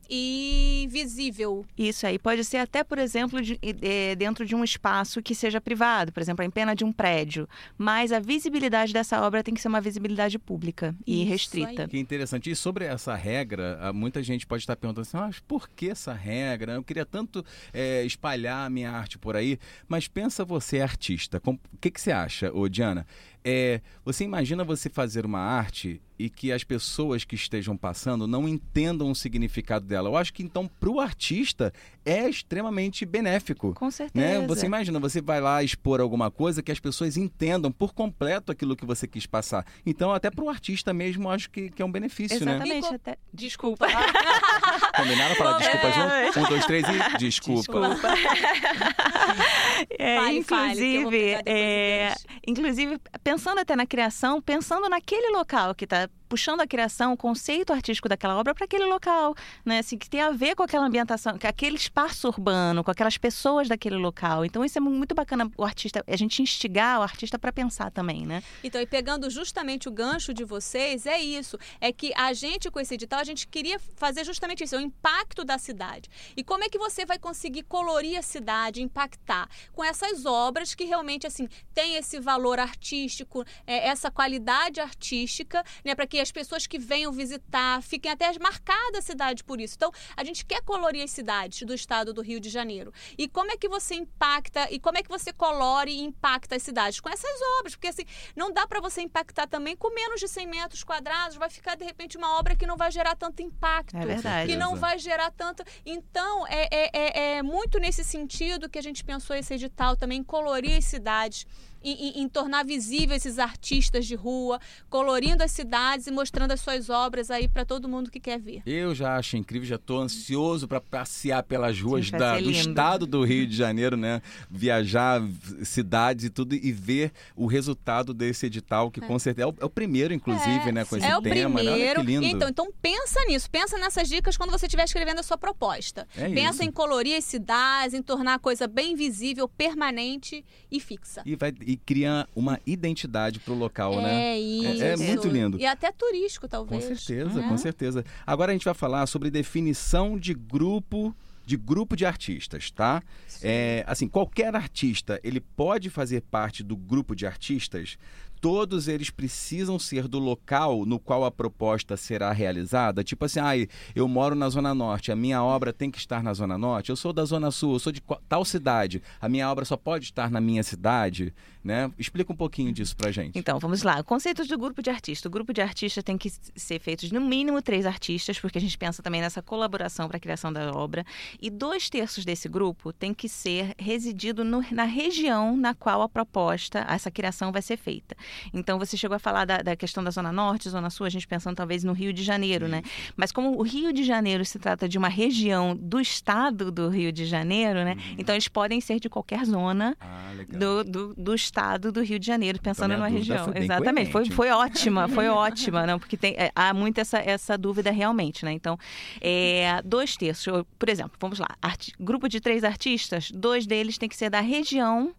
e 0.08 0.87
visível. 0.90 1.64
Isso 1.76 2.06
aí 2.06 2.19
pode 2.19 2.44
ser 2.44 2.58
até, 2.58 2.84
por 2.84 2.99
exemplo, 2.99 3.40
de, 3.40 3.58
de, 3.58 4.16
dentro 4.16 4.44
de 4.44 4.54
um 4.54 4.64
espaço 4.64 5.22
que 5.22 5.34
seja 5.34 5.60
privado, 5.60 6.12
por 6.12 6.20
exemplo, 6.20 6.43
a 6.43 6.46
empena 6.46 6.75
de 6.75 6.84
um 6.84 6.93
prédio. 6.93 7.49
Mas 7.76 8.12
a 8.12 8.20
visibilidade 8.20 8.93
dessa 8.93 9.20
obra 9.22 9.43
tem 9.43 9.54
que 9.54 9.60
ser 9.60 9.69
uma 9.69 9.81
visibilidade 9.81 10.38
pública 10.38 10.94
e 11.06 11.22
Isso 11.22 11.31
restrita. 11.31 11.82
Aí. 11.82 11.88
Que 11.88 11.99
interessante. 11.99 12.50
E 12.50 12.56
sobre 12.56 12.84
essa 12.84 13.14
regra, 13.14 13.93
muita 13.93 14.22
gente 14.22 14.46
pode 14.46 14.62
estar 14.62 14.76
perguntando 14.76 15.02
assim, 15.02 15.16
mas 15.16 15.38
por 15.40 15.69
que 15.69 15.90
essa 15.90 16.12
regra? 16.12 16.72
Eu 16.75 16.82
queria 16.82 17.06
tanto 17.06 17.44
é, 17.73 18.04
espalhar 18.04 18.66
a 18.66 18.71
minha 18.71 18.90
arte 18.90 19.18
por 19.18 19.37
aí. 19.37 19.59
Mas 19.88 20.09
pensa 20.09 20.44
você, 20.44 20.80
artista, 20.80 21.40
o 21.44 21.59
que, 21.80 21.90
que 21.90 22.00
você 22.00 22.12
acha, 22.12 22.52
ô 22.52 22.68
Diana? 22.68 23.06
É, 23.44 23.80
você 24.04 24.25
imagina 24.25 24.64
você 24.64 24.88
fazer 24.88 25.26
uma 25.26 25.40
arte 25.40 26.00
e 26.18 26.30
que 26.30 26.52
as 26.52 26.62
pessoas 26.62 27.25
que 27.25 27.34
estejam 27.34 27.76
passando 27.76 28.28
não 28.28 28.49
entendam 28.49 29.11
o 29.11 29.14
significado 29.14 29.84
dela. 29.84 30.08
Eu 30.08 30.16
acho 30.16 30.32
que 30.32 30.42
então 30.42 30.68
para 30.68 30.88
o 30.88 31.00
artista 31.00 31.72
é 32.04 32.28
extremamente 32.28 33.04
benéfico. 33.04 33.75
Com 33.75 33.90
certeza. 33.90 34.40
Né? 34.40 34.46
Você 34.46 34.66
imagina, 34.66 35.00
você 35.00 35.20
vai 35.20 35.40
lá 35.40 35.64
expor 35.64 36.00
alguma 36.00 36.30
coisa 36.30 36.62
que 36.62 36.70
as 36.70 36.78
pessoas 36.78 37.16
entendam 37.16 37.72
por 37.72 37.92
completo 37.92 38.52
aquilo 38.52 38.76
que 38.76 38.87
você 38.87 39.08
quis 39.08 39.26
passar. 39.26 39.66
Então 39.84 40.12
até 40.12 40.30
para 40.30 40.44
o 40.44 40.49
artista 40.49 40.92
mesmo 40.92 41.28
acho 41.28 41.50
que, 41.50 41.70
que 41.70 41.82
é 41.82 41.84
um 41.84 41.90
benefício, 41.90 42.37
Exatamente, 42.37 42.88
né? 42.88 42.96
até... 42.96 43.18
Desculpa. 43.34 43.87
Combinaram 44.96 45.34
falar 45.34 45.58
desculpa 45.58 45.87
é. 45.88 46.32
junto? 46.32 46.38
Um, 46.38 46.49
dois, 46.49 46.66
três 46.66 46.87
e 46.87 47.18
desculpa. 47.18 47.88
desculpa. 47.88 48.08
é, 49.99 50.16
fale, 50.16 50.38
inclusive, 50.38 51.32
fale, 51.32 51.42
é, 51.46 52.14
inclusive 52.46 53.00
pensando 53.33 53.61
até 53.61 53.75
na 53.75 53.87
criação, 53.87 54.43
pensando 54.43 54.91
naquele 54.91 55.31
local 55.31 55.75
que 55.75 55.85
está 55.85 56.07
puxando 56.33 56.62
a 56.62 56.67
criação, 56.67 57.12
o 57.12 57.17
conceito 57.17 57.75
artístico 57.75 58.09
daquela 58.09 58.39
obra 58.39 58.55
para 58.55 58.65
aquele 58.65 58.87
local, 58.87 59.35
né? 59.67 59.81
Assim, 59.81 59.99
que 59.99 60.09
tem 60.09 60.23
a 60.23 60.31
ver 60.31 60.55
com 60.55 60.62
aquela 60.62 60.87
ambientação, 60.87 61.39
com 61.39 61.47
aquele 61.47 61.77
espaço 61.77 62.27
urbano, 62.27 62.83
com 62.83 62.91
aquelas 62.91 63.19
pessoas 63.19 63.69
daquele 63.69 63.97
local. 63.97 64.43
Então 64.43 64.65
isso 64.65 64.79
é 64.79 64.81
muito 64.81 65.15
bacana 65.15 65.51
o 65.59 65.62
artista, 65.62 66.03
a 66.07 66.17
gente 66.17 66.41
instigar 66.41 67.01
o 67.01 67.03
artista 67.03 67.39
para 67.39 67.53
pensar 67.53 67.91
também, 67.91 68.25
né? 68.25 68.43
Então, 68.65 68.81
e 68.81 68.87
pegando 68.87 69.29
justamente 69.29 69.91
o 69.91 69.93
gancho 69.93 70.33
de 70.33 70.43
vocês, 70.43 71.05
é 71.05 71.21
isso. 71.21 71.59
É 71.79 71.93
que 71.93 72.15
a 72.17 72.33
gente, 72.33 72.71
com 72.71 72.81
esse 72.81 72.95
edital, 72.95 73.21
a 73.21 73.25
gente 73.25 73.47
queria 73.47 73.79
fazer 73.97 74.25
justamente 74.25 74.65
isso, 74.65 74.75
é 74.75 74.79
o 74.79 74.81
impacto 74.81 75.45
da 75.45 75.59
cidade. 75.59 76.09
E 76.35 76.43
como 76.43 76.65
é 76.65 76.71
que 76.71 76.79
você 76.79 77.05
vai 77.05 77.19
conseguir 77.19 77.65
colorir 77.65 78.19
a 78.19 78.23
cidade, 78.23 78.81
impactar? 78.81 79.51
Com 79.75 79.85
essas 79.85 80.25
obras 80.25 80.75
que 80.75 80.85
realmente, 80.85 81.27
assim, 81.27 81.47
tem 81.75 81.97
esse 81.97 82.19
valor 82.19 82.59
artístico, 82.59 83.45
é, 83.67 83.89
essa 83.89 84.11
qualidade 84.11 84.81
artística, 84.81 85.62
né? 85.85 85.95
Para 85.95 86.07
que 86.07 86.22
as 86.23 86.33
pessoas 86.33 86.67
que 86.67 86.79
venham 86.79 87.12
visitar 87.12 87.83
fiquem 87.83 88.11
até 88.11 88.31
marcadas 88.38 88.99
a 88.99 89.02
cidade 89.02 89.45
por 89.45 89.61
isso. 89.61 89.75
Então, 89.76 89.93
a 90.17 90.25
gente 90.25 90.45
quer 90.45 90.62
colorir 90.62 91.02
as 91.02 91.11
cidades 91.11 91.62
do 91.62 91.75
estado 91.75 92.12
do 92.12 92.23
Rio 92.23 92.41
de 92.41 92.49
Janeiro. 92.49 92.93
E 93.19 93.29
como 93.29 93.50
é 93.50 93.57
que 93.57 93.69
você 93.69 93.95
impacta 93.95 94.69
e 94.71 94.79
como 94.79 94.99
é 94.99 95.02
que 95.02 95.09
você 95.09 95.33
colore 95.33 95.91
e 95.91 96.00
impacta 96.00 96.57
as 96.57 96.62
cidades? 96.62 97.00
Com 97.00 97.09
essas 97.09 97.41
obras, 97.59 97.75
porque 97.75 97.88
assim, 97.88 98.05
não 98.37 98.52
dá 98.52 98.67
para 98.67 98.81
você 98.81 99.00
impactar 99.02 99.47
também 99.47 99.76
com 99.76 99.93
menos 99.95 100.21
de 100.21 100.29
100 100.29 100.47
metros 100.47 100.85
quadrados, 100.85 101.37
vai 101.37 101.50
ficar 101.50 101.76
de 101.76 101.85
repente 101.85 102.17
uma 102.17 102.38
obra 102.38 102.55
que 102.55 102.67
não 102.67 102.76
vai 102.76 102.91
gerar 102.91 103.17
tanto 103.17 103.43
impacto, 103.43 103.97
É 103.97 104.07
verdade. 104.07 104.50
que 104.50 104.57
não 104.57 104.76
vai 104.76 104.99
gerar 104.99 105.31
tanto. 105.31 105.64
Então, 105.85 106.47
é, 106.47 106.69
é, 106.71 106.91
é, 106.93 107.37
é 107.38 107.43
muito 107.43 107.79
nesse 107.79 108.05
sentido 108.05 108.69
que 108.69 108.79
a 108.79 108.83
gente 108.83 109.05
pensou 109.05 109.35
esse 109.37 109.55
edital 109.55 109.97
também, 109.97 110.23
colorir 110.23 110.76
as 110.76 110.85
cidades. 110.85 111.47
Em, 111.85 111.93
em, 111.93 112.23
em, 112.23 112.29
tornar 112.29 112.65
visível 112.65 113.17
esses 113.17 113.39
artistas 113.39 114.07
de 114.07 114.15
rua, 114.15 114.61
colorindo 114.89 115.43
as 115.43 115.51
cidades 115.51 116.07
e 116.07 116.11
mostrando 116.11 116.53
as 116.53 116.61
suas 116.61 116.89
obras 116.89 117.31
aí 117.31 117.49
para 117.49 117.65
todo 117.65 117.89
mundo 117.89 118.11
que 118.11 118.21
quer 118.21 118.39
ver. 118.39 118.62
Eu 118.65 118.95
já 118.95 119.17
acho 119.17 119.37
incrível, 119.37 119.67
já 119.69 119.77
estou 119.77 120.01
ansioso 120.01 120.69
para 120.69 120.81
passear 120.81 121.43
pelas 121.43 121.81
ruas 121.81 122.07
Sim, 122.07 122.17
da- 122.17 122.41
do 122.41 122.51
estado 122.51 123.07
do 123.07 123.25
Rio 123.25 123.47
de 123.47 123.57
Janeiro, 123.57 123.97
né? 123.97 124.23
Viajar 124.51 125.21
cidades 125.65 126.25
e 126.27 126.31
tudo 126.31 126.55
e 126.55 126.73
ver 126.73 127.12
o 127.35 127.47
resultado 127.47 128.15
desse 128.15 128.47
edital, 128.47 128.91
que 128.91 129.01
com 129.01 129.19
certeza 129.19 129.49
é 129.49 129.51
o, 129.51 129.55
é 129.61 129.65
o 129.65 129.71
primeiro, 129.71 130.15
inclusive, 130.15 130.73
né? 130.73 130.85
Com 130.85 130.97
esse 130.97 131.07
é 131.07 131.17
o 131.17 131.23
tema, 131.23 131.62
né? 131.62 131.71
Olha 131.71 131.95
primeiro. 131.95 132.01
que 132.01 132.07
lindo. 132.07 132.27
Então, 132.27 132.49
então 132.49 132.73
pensa 132.81 133.21
nisso, 133.27 133.51
pensa 133.51 133.77
nessas 133.79 134.09
dicas 134.09 134.37
quando 134.37 134.51
você 134.51 134.67
estiver 134.67 134.85
escrevendo 134.85 135.19
a 135.19 135.23
sua 135.23 135.39
proposta. 135.39 136.07
É 136.17 136.29
pensa 136.29 136.62
isso. 136.62 136.65
em 136.65 136.71
colorir 136.71 137.17
as 137.17 137.25
cidades, 137.25 137.95
em 137.95 138.03
tornar 138.03 138.35
a 138.35 138.39
coisa 138.39 138.67
bem 138.67 138.95
visível, 138.95 139.49
permanente 139.49 140.45
e 140.71 140.81
fixa. 140.81 141.23
E, 141.25 141.35
vai, 141.37 141.53
e 141.67 141.72
cria 141.76 142.26
uma 142.35 142.59
identidade 142.67 143.38
pro 143.41 143.55
local, 143.55 144.00
né? 144.00 144.35
É 144.35 144.38
isso. 144.41 144.83
É- 144.83 144.93
é 144.93 144.97
muito 144.97 145.29
lindo. 145.29 145.59
E 145.59 145.67
até 145.67 145.91
turístico, 145.93 146.47
Com 146.47 146.50
talvez. 146.50 146.85
certeza, 146.85 147.41
né? 147.41 147.49
com 147.49 147.57
certeza. 147.57 148.05
Agora 148.26 148.52
a 148.52 148.55
gente 148.55 148.64
vai 148.64 148.75
falar 148.75 149.07
sobre 149.07 149.31
definição 149.31 150.19
de 150.19 150.35
grupo 150.35 151.14
de 151.45 151.57
grupo 151.57 151.97
de 151.97 152.07
artistas, 152.07 152.71
tá? 152.71 153.02
É, 153.43 153.83
assim, 153.88 154.07
qualquer 154.07 154.55
artista, 154.55 155.21
ele 155.25 155.41
pode 155.41 155.91
fazer 155.91 156.23
parte 156.23 156.62
do 156.62 156.76
grupo 156.76 157.17
de 157.17 157.26
artistas? 157.26 157.99
Todos 158.42 158.88
eles 158.88 159.08
precisam 159.08 159.78
ser 159.78 160.08
do 160.08 160.18
local 160.18 160.84
no 160.84 160.99
qual 160.99 161.25
a 161.25 161.30
proposta 161.30 161.96
será 161.96 162.32
realizada? 162.32 163.04
Tipo 163.04 163.26
assim, 163.26 163.38
ai, 163.38 163.68
eu 163.94 164.08
moro 164.08 164.34
na 164.34 164.49
Zona 164.49 164.75
Norte, 164.75 165.12
a 165.12 165.16
minha 165.16 165.40
obra 165.44 165.72
tem 165.72 165.92
que 165.92 165.99
estar 165.99 166.25
na 166.25 166.34
Zona 166.34 166.58
Norte. 166.58 166.90
Eu 166.90 166.96
sou 166.96 167.12
da 167.12 167.25
Zona 167.25 167.52
Sul, 167.52 167.75
eu 167.75 167.78
sou 167.78 167.92
de 167.92 168.02
tal 168.28 168.44
cidade, 168.44 169.00
a 169.20 169.28
minha 169.28 169.49
obra 169.49 169.64
só 169.64 169.76
pode 169.76 170.06
estar 170.06 170.28
na 170.28 170.40
minha 170.40 170.64
cidade, 170.64 171.32
né? 171.62 171.88
Explica 171.96 172.32
um 172.32 172.37
pouquinho 172.37 172.72
disso 172.72 172.96
pra 172.96 173.12
gente. 173.12 173.38
Então, 173.38 173.61
vamos 173.61 173.84
lá. 173.84 174.02
Conceitos 174.02 174.49
do 174.49 174.58
grupo 174.58 174.82
de 174.82 174.90
artista. 174.90 175.28
O 175.28 175.30
grupo 175.30 175.52
de 175.52 175.61
artistas 175.61 176.02
tem 176.02 176.18
que 176.18 176.28
ser 176.56 176.80
feito 176.80 177.06
de 177.06 177.14
no 177.14 177.20
mínimo 177.20 177.62
três 177.62 177.87
artistas, 177.87 178.40
porque 178.40 178.58
a 178.58 178.61
gente 178.61 178.76
pensa 178.76 179.04
também 179.04 179.20
nessa 179.20 179.40
colaboração 179.40 180.08
para 180.08 180.16
a 180.16 180.20
criação 180.20 180.52
da 180.52 180.72
obra. 180.72 181.06
E 181.40 181.49
dois 181.49 181.88
terços 181.88 182.25
desse 182.25 182.49
grupo 182.49 182.92
tem 182.92 183.14
que 183.14 183.28
ser 183.28 183.72
residido 183.78 184.42
no- 184.44 184.64
na 184.72 184.82
região 184.82 185.56
na 185.56 185.75
qual 185.75 186.02
a 186.02 186.08
proposta, 186.08 186.84
essa 186.88 187.08
criação 187.08 187.52
vai 187.52 187.62
ser 187.62 187.76
feita. 187.76 188.16
Então, 188.53 188.79
você 188.79 188.97
chegou 188.97 189.15
a 189.17 189.19
falar 189.19 189.45
da, 189.45 189.59
da 189.59 189.77
questão 189.77 190.03
da 190.03 190.11
Zona 190.11 190.33
Norte, 190.33 190.69
Zona 190.69 190.91
Sul, 190.91 191.07
a 191.07 191.11
gente 191.11 191.27
pensando 191.27 191.57
talvez 191.57 191.85
no 191.85 191.93
Rio 191.93 192.12
de 192.12 192.23
Janeiro, 192.23 192.69
né? 192.69 192.83
Mas 193.17 193.33
como 193.33 193.59
o 193.59 193.62
Rio 193.62 193.93
de 193.93 194.03
Janeiro 194.05 194.45
se 194.45 194.59
trata 194.59 194.89
de 194.89 194.99
uma 194.99 195.09
região 195.09 195.77
do 195.77 196.01
estado 196.01 196.71
do 196.71 196.89
Rio 196.89 197.12
de 197.12 197.25
Janeiro, 197.27 197.85
né? 197.85 197.97
Então, 198.19 198.35
eles 198.35 198.49
podem 198.49 198.81
ser 198.81 198.99
de 199.01 199.09
qualquer 199.09 199.45
zona 199.45 199.97
Ah, 200.01 200.33
do, 200.49 200.85
do, 200.85 201.15
do 201.15 201.35
estado 201.35 201.91
do 201.93 202.03
Rio 202.03 202.19
de 202.19 202.27
Janeiro, 202.27 202.61
pensando 202.61 202.89
minha 202.89 202.99
numa 202.99 203.09
região. 203.09 203.45
foi 203.53 203.62
Exatamente. 203.62 204.11
Foi, 204.11 204.21
coerente. 204.23 204.35
foi 204.37 204.51
ótima, 204.51 205.09
foi 205.09 205.29
ótima, 205.31 205.87
não? 205.87 205.99
Porque 205.99 206.17
tem, 206.17 206.35
é, 206.37 206.51
há 206.55 206.73
muito 206.75 206.99
essa, 206.99 207.19
essa 207.19 207.57
dúvida 207.59 207.91
realmente, 207.91 208.45
né? 208.45 208.53
Então, 208.53 208.79
é, 209.21 209.81
dois 209.85 210.17
terços, 210.17 210.65
por 210.79 210.89
exemplo, 210.89 211.12
vamos 211.21 211.39
lá, 211.39 211.49
arti- 211.61 211.93
grupo 211.99 212.29
de 212.29 212.41
três 212.41 212.65
artistas, 212.65 213.31
dois 213.31 213.67
deles 213.67 213.99
tem 213.99 214.09
que 214.09 214.17
ser 214.17 214.31
da 214.31 214.41
região. 214.41 215.12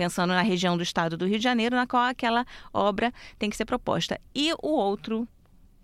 Pensando 0.00 0.30
na 0.30 0.40
região 0.40 0.78
do 0.78 0.82
estado 0.82 1.14
do 1.14 1.26
Rio 1.26 1.36
de 1.36 1.44
Janeiro, 1.44 1.76
na 1.76 1.86
qual 1.86 2.04
aquela 2.04 2.46
obra 2.72 3.12
tem 3.38 3.50
que 3.50 3.56
ser 3.56 3.66
proposta. 3.66 4.18
E 4.34 4.50
o 4.62 4.68
outro 4.70 5.28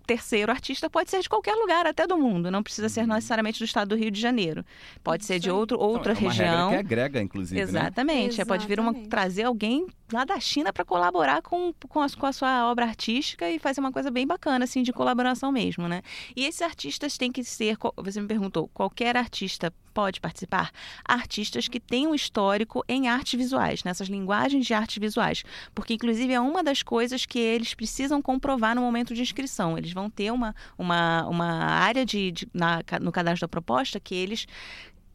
terceiro 0.07 0.51
artista 0.51 0.89
pode 0.89 1.11
ser 1.11 1.21
de 1.21 1.29
qualquer 1.29 1.55
lugar, 1.55 1.85
até 1.87 2.07
do 2.07 2.17
mundo. 2.17 2.51
Não 2.51 2.63
precisa 2.63 2.89
ser 2.89 3.07
necessariamente 3.07 3.59
do 3.59 3.67
estado 3.67 3.89
do 3.89 3.95
Rio 3.97 4.11
de 4.11 4.19
Janeiro. 4.19 4.65
Pode 5.05 5.27
ser 5.27 5.39
de 5.39 5.51
outro, 5.51 5.79
outra 5.79 6.13
Então, 6.13 6.23
é 6.23 6.27
uma 6.29 6.33
região. 6.33 6.71
regra 6.71 6.85
que 6.85 6.95
agrega, 6.95 7.21
inclusive, 7.21 7.57
né? 7.61 7.63
Exatamente. 7.63 8.41
É, 8.41 8.45
Pode 8.47 8.67
vir 8.67 8.81
uma, 8.81 8.91
Exatamente. 8.93 9.11
trazer 9.11 9.43
alguém 9.43 9.87
lá 10.13 10.25
da 10.25 10.39
China 10.39 10.73
para 10.73 10.85
colaborar 10.85 11.43
com, 11.43 11.73
com, 11.89 12.01
a, 12.01 12.07
com 12.11 12.27
a 12.27 12.33
sua 12.33 12.71
obra 12.71 12.85
artística 12.87 13.51
e 13.51 13.59
fazer 13.59 13.81
uma 13.81 13.93
coisa 13.93 14.11
bem 14.11 14.27
bacana, 14.27 14.65
assim, 14.65 14.83
de 14.83 14.93
colaboração 14.93 15.51
mesmo, 15.51 15.89
né? 15.89 16.03
E 16.35 16.45
esses 16.45 16.63
artistas 16.63 17.19
têm 17.19 17.33
que 17.33 17.43
ser, 17.43 17.77
você 17.97 18.21
me 18.21 18.29
perguntou, 18.29 18.69
qualquer 18.69 19.17
artista 19.17 19.73
pode 19.93 20.21
participar? 20.21 20.71
Artistas 21.05 21.69
que 21.69 21.81
têm 21.81 22.07
um 22.07 22.15
histórico 22.15 22.85
em 22.89 23.09
artes 23.09 23.39
visuais, 23.39 23.83
nessas 23.83 24.09
linguagens 24.09 24.67
de 24.67 24.75
artes 24.75 24.99
visuais. 24.99 25.43
Porque, 25.75 25.95
inclusive, 25.95 26.33
é 26.33 26.41
uma 26.41 26.63
das 26.63 26.83
coisas 26.83 27.25
que 27.25 27.39
eles 27.39 27.75
precisam 27.75 28.21
comprovar 28.21 28.75
no 28.75 28.83
momento 28.83 29.15
de 29.15 29.23
inscrição. 29.23 29.77
Eles 29.79 29.93
vão 29.93 30.11
ter 30.11 30.31
uma, 30.31 30.55
uma, 30.77 31.27
uma 31.27 31.51
área 31.65 32.05
de, 32.05 32.31
de- 32.31 32.49
na, 32.53 32.81
no 33.01 33.11
cadastro 33.11 33.47
da 33.47 33.49
proposta 33.49 33.99
que 33.99 34.15
eles 34.15 34.47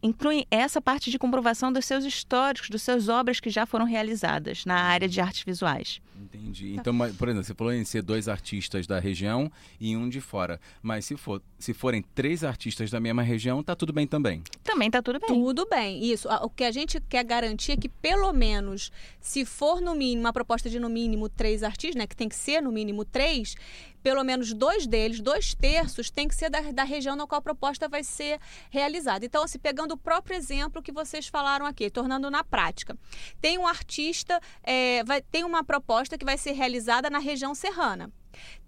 incluem 0.02 0.46
essa 0.50 0.82
parte 0.82 1.12
de 1.12 1.20
comprovação 1.20 1.72
dos 1.72 1.86
seus 1.86 2.04
históricos, 2.04 2.70
das 2.70 2.82
suas 2.82 3.10
obras 3.10 3.40
que 3.40 3.50
já 3.50 3.66
foram 3.66 3.86
realizadas 3.86 4.66
na 4.66 4.76
área 4.76 5.08
de 5.08 5.22
artes 5.22 5.44
visuais. 5.44 6.02
Entendi. 6.22 6.76
Então, 6.76 6.94
mas, 6.94 7.16
por 7.16 7.28
exemplo, 7.28 7.46
você 7.46 7.54
falou 7.54 7.74
em 7.74 7.84
ser 7.84 8.02
dois 8.02 8.28
artistas 8.28 8.86
da 8.86 9.00
região 9.00 9.52
e 9.80 9.98
um 9.98 10.08
de 10.08 10.22
fora. 10.22 10.60
Mas 10.82 11.06
se, 11.06 11.18
for, 11.18 11.42
se 11.58 11.74
forem 11.74 12.04
três 12.14 12.44
artistas 12.44 12.92
da 12.92 13.00
mesma 13.00 13.24
região, 13.24 13.64
tá 13.64 13.76
tudo 13.76 13.92
bem 13.92 14.06
também. 14.06 14.44
Também 14.64 14.92
tá 14.92 15.02
tudo 15.02 15.20
bem. 15.20 15.28
Tudo 15.28 15.68
bem, 15.68 16.04
isso. 16.04 16.28
O 16.44 16.50
que 16.50 16.64
a 16.64 16.72
gente 16.72 17.02
quer 17.02 17.24
garantir 17.24 17.74
é 17.74 17.78
que, 17.78 17.90
pelo 17.90 18.32
menos, 18.34 18.92
se 19.20 19.46
for 19.46 19.82
no 19.82 19.96
mínimo, 19.96 20.22
uma 20.22 20.34
proposta 20.34 20.70
de 20.70 20.80
no 20.80 20.90
mínimo 20.90 21.28
três 21.28 21.64
artistas, 21.64 21.96
né? 21.96 22.06
Que 22.06 22.16
tem 22.16 22.30
que 22.30 22.36
ser 22.36 22.62
no 22.62 22.72
mínimo 22.72 23.04
três, 23.04 23.56
pelo 24.02 24.24
menos 24.24 24.54
dois 24.54 24.88
deles, 24.88 25.20
dois 25.22 25.54
terços, 25.54 26.10
tem 26.10 26.28
que 26.28 26.36
ser 26.36 26.50
da, 26.50 26.62
da 26.72 26.84
região 26.84 27.16
na 27.16 27.28
qual 27.28 27.40
a 27.40 27.42
proposta 27.42 27.88
vai 27.88 28.04
ser 28.04 28.40
realizada. 28.70 29.26
Então, 29.26 29.44
assim, 29.44 29.60
pegando 29.60 29.94
o 29.94 29.98
próprio 29.98 30.36
exemplo 30.36 30.82
que 30.82 30.92
vocês 30.92 31.28
falaram 31.28 31.66
aqui, 31.66 31.90
tornando 31.90 32.30
na 32.30 32.44
prática. 32.44 32.98
Tem 33.40 33.58
um 33.58 33.68
artista, 33.68 34.40
é, 34.64 35.04
vai, 35.04 35.22
tem 35.22 35.44
uma 35.44 35.64
proposta 35.64 36.18
que 36.18 36.26
vai 36.26 36.38
ser 36.38 36.52
realizada 36.52 37.10
na 37.10 37.20
região 37.20 37.54
serrana. 37.54 38.12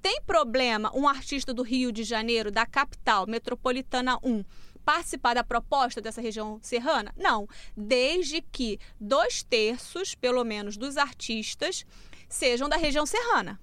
Tem 0.02 0.22
problema 0.22 0.92
um 0.94 1.08
artista 1.08 1.54
do 1.54 1.64
Rio 1.64 1.92
de 1.92 2.04
Janeiro, 2.04 2.52
da 2.52 2.66
capital 2.66 3.26
metropolitana 3.26 4.18
1, 4.22 4.44
participar 4.84 5.34
da 5.34 5.44
proposta 5.44 6.02
dessa 6.02 6.22
região 6.22 6.60
serrana? 6.62 7.14
Não. 7.18 7.48
Desde 7.76 8.42
que 8.42 8.80
dois 9.00 9.44
terços, 9.44 10.14
pelo 10.16 10.44
menos, 10.44 10.78
dos 10.78 10.98
artistas 10.98 11.86
sejam 12.28 12.68
da 12.68 12.76
região 12.76 13.06
serrana. 13.06 13.60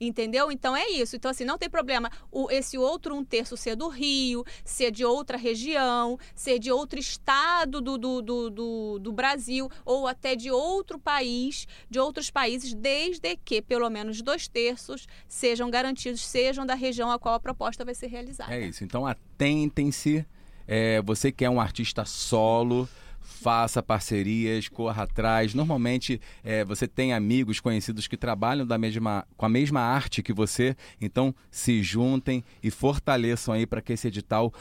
Entendeu? 0.00 0.50
Então 0.50 0.76
é 0.76 0.88
isso. 0.90 1.16
Então, 1.16 1.30
assim, 1.30 1.44
não 1.44 1.58
tem 1.58 1.68
problema 1.68 2.10
o, 2.30 2.50
esse 2.50 2.76
outro 2.78 3.14
um 3.14 3.24
terço 3.24 3.56
ser 3.56 3.76
do 3.76 3.88
Rio, 3.88 4.44
ser 4.64 4.90
de 4.90 5.04
outra 5.04 5.36
região, 5.36 6.18
ser 6.34 6.58
de 6.58 6.70
outro 6.70 6.98
estado 6.98 7.80
do, 7.80 7.98
do, 7.98 8.22
do, 8.22 8.50
do, 8.50 8.98
do 8.98 9.12
Brasil, 9.12 9.70
ou 9.84 10.06
até 10.06 10.34
de 10.34 10.50
outro 10.50 10.98
país, 10.98 11.66
de 11.88 11.98
outros 11.98 12.30
países, 12.30 12.74
desde 12.74 13.36
que 13.36 13.62
pelo 13.62 13.88
menos 13.90 14.22
dois 14.22 14.48
terços 14.48 15.06
sejam 15.28 15.70
garantidos, 15.70 16.24
sejam 16.24 16.66
da 16.66 16.74
região 16.74 17.10
a 17.10 17.18
qual 17.18 17.34
a 17.34 17.40
proposta 17.40 17.84
vai 17.84 17.94
ser 17.94 18.08
realizada. 18.08 18.54
É 18.54 18.60
isso. 18.60 18.84
Então, 18.84 19.06
atentem-se. 19.06 20.26
É, 20.66 21.02
você 21.02 21.30
que 21.30 21.44
é 21.44 21.50
um 21.50 21.60
artista 21.60 22.06
solo, 22.06 22.88
faça 23.24 23.82
parcerias, 23.82 24.68
corra 24.68 25.04
atrás. 25.04 25.54
Normalmente, 25.54 26.20
é, 26.44 26.64
você 26.64 26.86
tem 26.86 27.12
amigos 27.12 27.58
conhecidos 27.58 28.06
que 28.06 28.16
trabalham 28.16 28.66
da 28.66 28.76
mesma, 28.76 29.26
com 29.36 29.46
a 29.46 29.48
mesma 29.48 29.80
arte 29.80 30.22
que 30.22 30.32
você. 30.32 30.76
Então, 31.00 31.34
se 31.50 31.82
juntem 31.82 32.44
e 32.62 32.70
fortaleçam 32.70 33.54
aí 33.54 33.66
para 33.66 33.80
que 33.80 33.94
esse 33.94 34.08
edital 34.08 34.52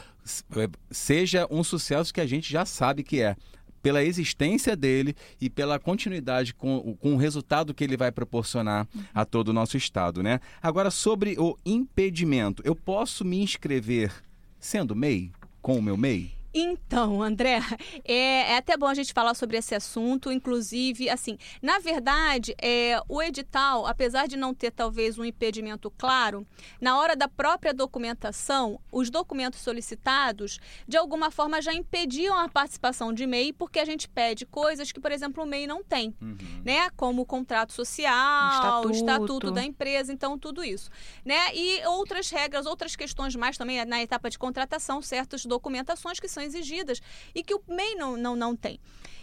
é, 0.55 0.70
seja 0.89 1.46
um 1.51 1.63
sucesso 1.63 2.13
que 2.13 2.22
a 2.22 2.25
gente 2.25 2.51
já 2.51 2.65
sabe 2.65 3.03
que 3.03 3.22
é. 3.22 3.36
pela 3.82 4.01
existência 4.01 4.77
dele 4.77 5.13
e 5.41 5.50
pela 5.50 5.77
continuidade 5.77 6.53
com, 6.53 6.96
com 7.01 7.15
o 7.15 7.17
resultado 7.17 7.74
que 7.74 7.84
ele 7.84 7.98
vai 7.98 8.13
proporcionar 8.13 8.88
a 9.13 9.25
todo 9.25 9.50
o 9.50 9.53
nosso 9.53 9.75
estado, 9.75 10.24
né? 10.24 10.39
Agora, 10.62 10.89
sobre 10.89 11.36
o 11.38 11.58
impedimento, 11.65 12.63
eu 12.65 12.75
posso 12.75 13.25
me 13.25 13.43
inscrever 13.43 14.13
sendo 14.58 14.96
MEI? 14.96 15.32
Com 15.62 15.77
o 15.77 15.82
meu 15.82 15.98
MEI? 15.98 16.43
Então, 16.54 17.22
André, 17.24 17.60
é, 18.06 18.52
é, 18.52 18.58
até 18.58 18.78
bom 18.78 18.86
a 18.86 18.94
gente 18.94 19.14
falar 19.14 19.34
sobre 19.34 19.58
esse 19.58 19.74
assunto, 19.74 20.32
inclusive, 20.32 21.10
assim, 21.10 21.38
na 21.62 21.80
verdade, 21.80 22.56
é, 22.62 23.02
o 23.10 23.22
edital, 23.22 23.88
apesar 23.88 24.28
de 24.28 24.38
não 24.38 24.54
ter 24.54 24.72
talvez 24.72 25.18
um 25.18 25.26
impedimento 25.26 25.90
claro, 25.92 26.46
na 26.80 27.00
hora 27.00 27.16
da 27.16 27.28
própria 27.28 27.74
documentação, 27.74 28.80
os 28.92 29.10
documentos 29.10 29.60
solicitados, 29.62 30.60
de 30.88 30.98
alguma 30.98 31.32
forma, 31.32 31.62
já 31.62 31.74
impediam 31.74 32.38
a 32.38 32.48
participação 32.48 33.12
de 33.12 33.26
MEI, 33.26 33.54
porque 33.54 33.80
a 33.80 33.86
gente 33.86 34.08
pede 34.08 34.46
coisas 34.46 34.92
que, 34.92 35.00
por 35.00 35.12
exemplo, 35.12 35.44
o 35.44 35.48
MEI 35.48 35.66
não 35.66 35.84
tem, 35.84 36.14
uhum. 36.22 36.38
né? 36.64 36.90
Como 36.92 37.24
o 37.24 37.26
contrato 37.26 37.74
social, 37.74 38.12
o 38.44 38.54
estatuto. 38.54 38.88
o 38.88 38.92
estatuto 38.92 39.52
da 39.52 39.64
empresa, 39.64 40.14
então, 40.14 40.38
tudo 40.38 40.64
isso, 40.64 40.90
né? 41.26 41.56
E 41.56 41.86
outras 41.88 42.30
regras, 42.30 42.66
outras 42.66 42.96
questões 42.96 43.36
mais 43.36 43.58
também 43.58 43.84
na 43.86 44.02
etapa 44.02 44.30
de 44.30 44.38
contratação, 44.38 45.02
certas 45.02 45.46
documentações 45.46 46.20
que 46.20 46.28
são 46.28 46.43
exigidas 46.44 47.02
e 47.34 47.44
que 47.44 47.54
o 47.54 47.62
MEI 47.68 47.96
não, 47.96 48.18
não, 48.18 48.36
não 48.36 48.56
tem. 48.56 48.80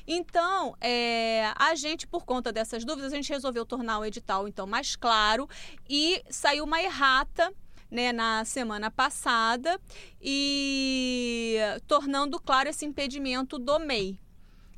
Então, 0.06 0.74
é, 0.80 1.52
a 1.54 1.74
gente, 1.74 2.06
por 2.06 2.24
conta 2.24 2.52
dessas 2.52 2.84
dúvidas, 2.84 3.12
a 3.12 3.16
gente 3.16 3.32
resolveu 3.32 3.64
tornar 3.64 3.98
o 4.00 4.04
edital 4.04 4.48
então 4.48 4.66
mais 4.66 4.96
claro 4.96 5.48
e 5.88 6.22
saiu 6.28 6.64
uma 6.64 6.82
errata 6.82 7.52
né, 7.90 8.12
na 8.12 8.44
semana 8.44 8.90
passada 8.90 9.80
e 10.20 11.58
tornando 11.86 12.40
claro 12.40 12.68
esse 12.68 12.84
impedimento 12.84 13.58
do 13.58 13.78
MEI 13.78 14.18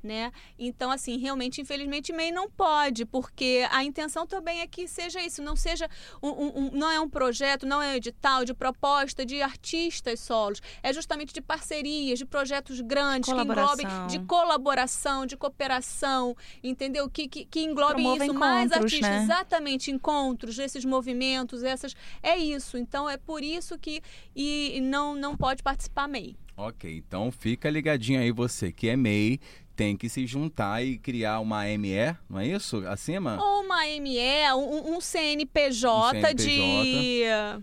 né? 0.03 0.33
Então, 0.59 0.91
assim, 0.91 1.19
realmente, 1.19 1.61
infelizmente, 1.61 2.13
MEI 2.13 2.33
não 2.33 2.51
pode, 2.51 3.05
porque 3.05 3.67
a 3.71 3.85
intenção 3.85 4.27
também 4.27 4.61
é 4.61 4.67
que 4.67 4.89
seja 4.89 5.21
isso, 5.21 5.43
não 5.43 5.55
seja 5.55 5.89
um, 6.23 6.29
um, 6.29 6.59
um, 6.59 6.71
não 6.73 6.91
é 6.91 7.01
um 7.01 7.09
projeto, 7.09 7.67
não 7.67 7.81
é 7.81 7.93
um 7.93 7.95
edital 7.95 8.45
de 8.45 8.53
proposta 8.53 9.25
de 9.25 9.41
artistas 9.41 10.21
solos, 10.21 10.61
é 10.83 10.93
justamente 10.93 11.33
de 11.33 11.41
parcerias, 11.41 12.19
de 12.19 12.25
projetos 12.25 12.81
grandes 12.81 13.33
que 13.33 13.41
englobem 13.41 13.87
de 14.09 14.19
colaboração, 14.21 15.27
de 15.27 15.37
cooperação, 15.37 16.37
entendeu? 16.63 17.09
Que, 17.09 17.29
que, 17.29 17.45
que 17.45 17.61
englobem 17.61 18.17
isso, 18.17 18.35
mais 18.35 18.73
artistas, 18.73 19.09
né? 19.09 19.23
exatamente, 19.23 19.91
encontros, 19.91 20.59
esses 20.59 20.85
movimentos, 20.85 21.63
essas. 21.63 21.95
É 22.23 22.37
isso. 22.37 22.77
Então 22.77 23.09
é 23.09 23.17
por 23.17 23.43
isso 23.43 23.79
que 23.79 24.03
e 24.35 24.81
não, 24.81 25.15
não 25.15 25.37
pode 25.37 25.63
participar 25.63 26.09
MEI. 26.09 26.37
Ok, 26.55 26.97
então 26.97 27.33
fica 27.33 27.71
ligadinho 27.71 28.21
aí 28.21 28.31
você 28.31 28.71
que 28.71 28.89
é 28.89 28.97
MEI, 28.97 29.41
tem 29.75 29.97
que 29.97 30.09
se 30.09 30.27
juntar 30.27 30.85
e 30.85 30.99
criar 30.99 31.41
uma 31.41 31.65
ME, 31.79 32.17
não 32.29 32.41
é 32.41 32.47
isso? 32.47 32.87
Acima? 32.87 33.39
Ou 33.43 33.63
uma 33.63 33.85
ME, 34.01 34.53
um, 34.55 34.97
um 34.97 35.01
CNPJ, 35.01 36.19
um 36.19 36.21
CNPJ. 36.21 36.37
de 36.37 37.63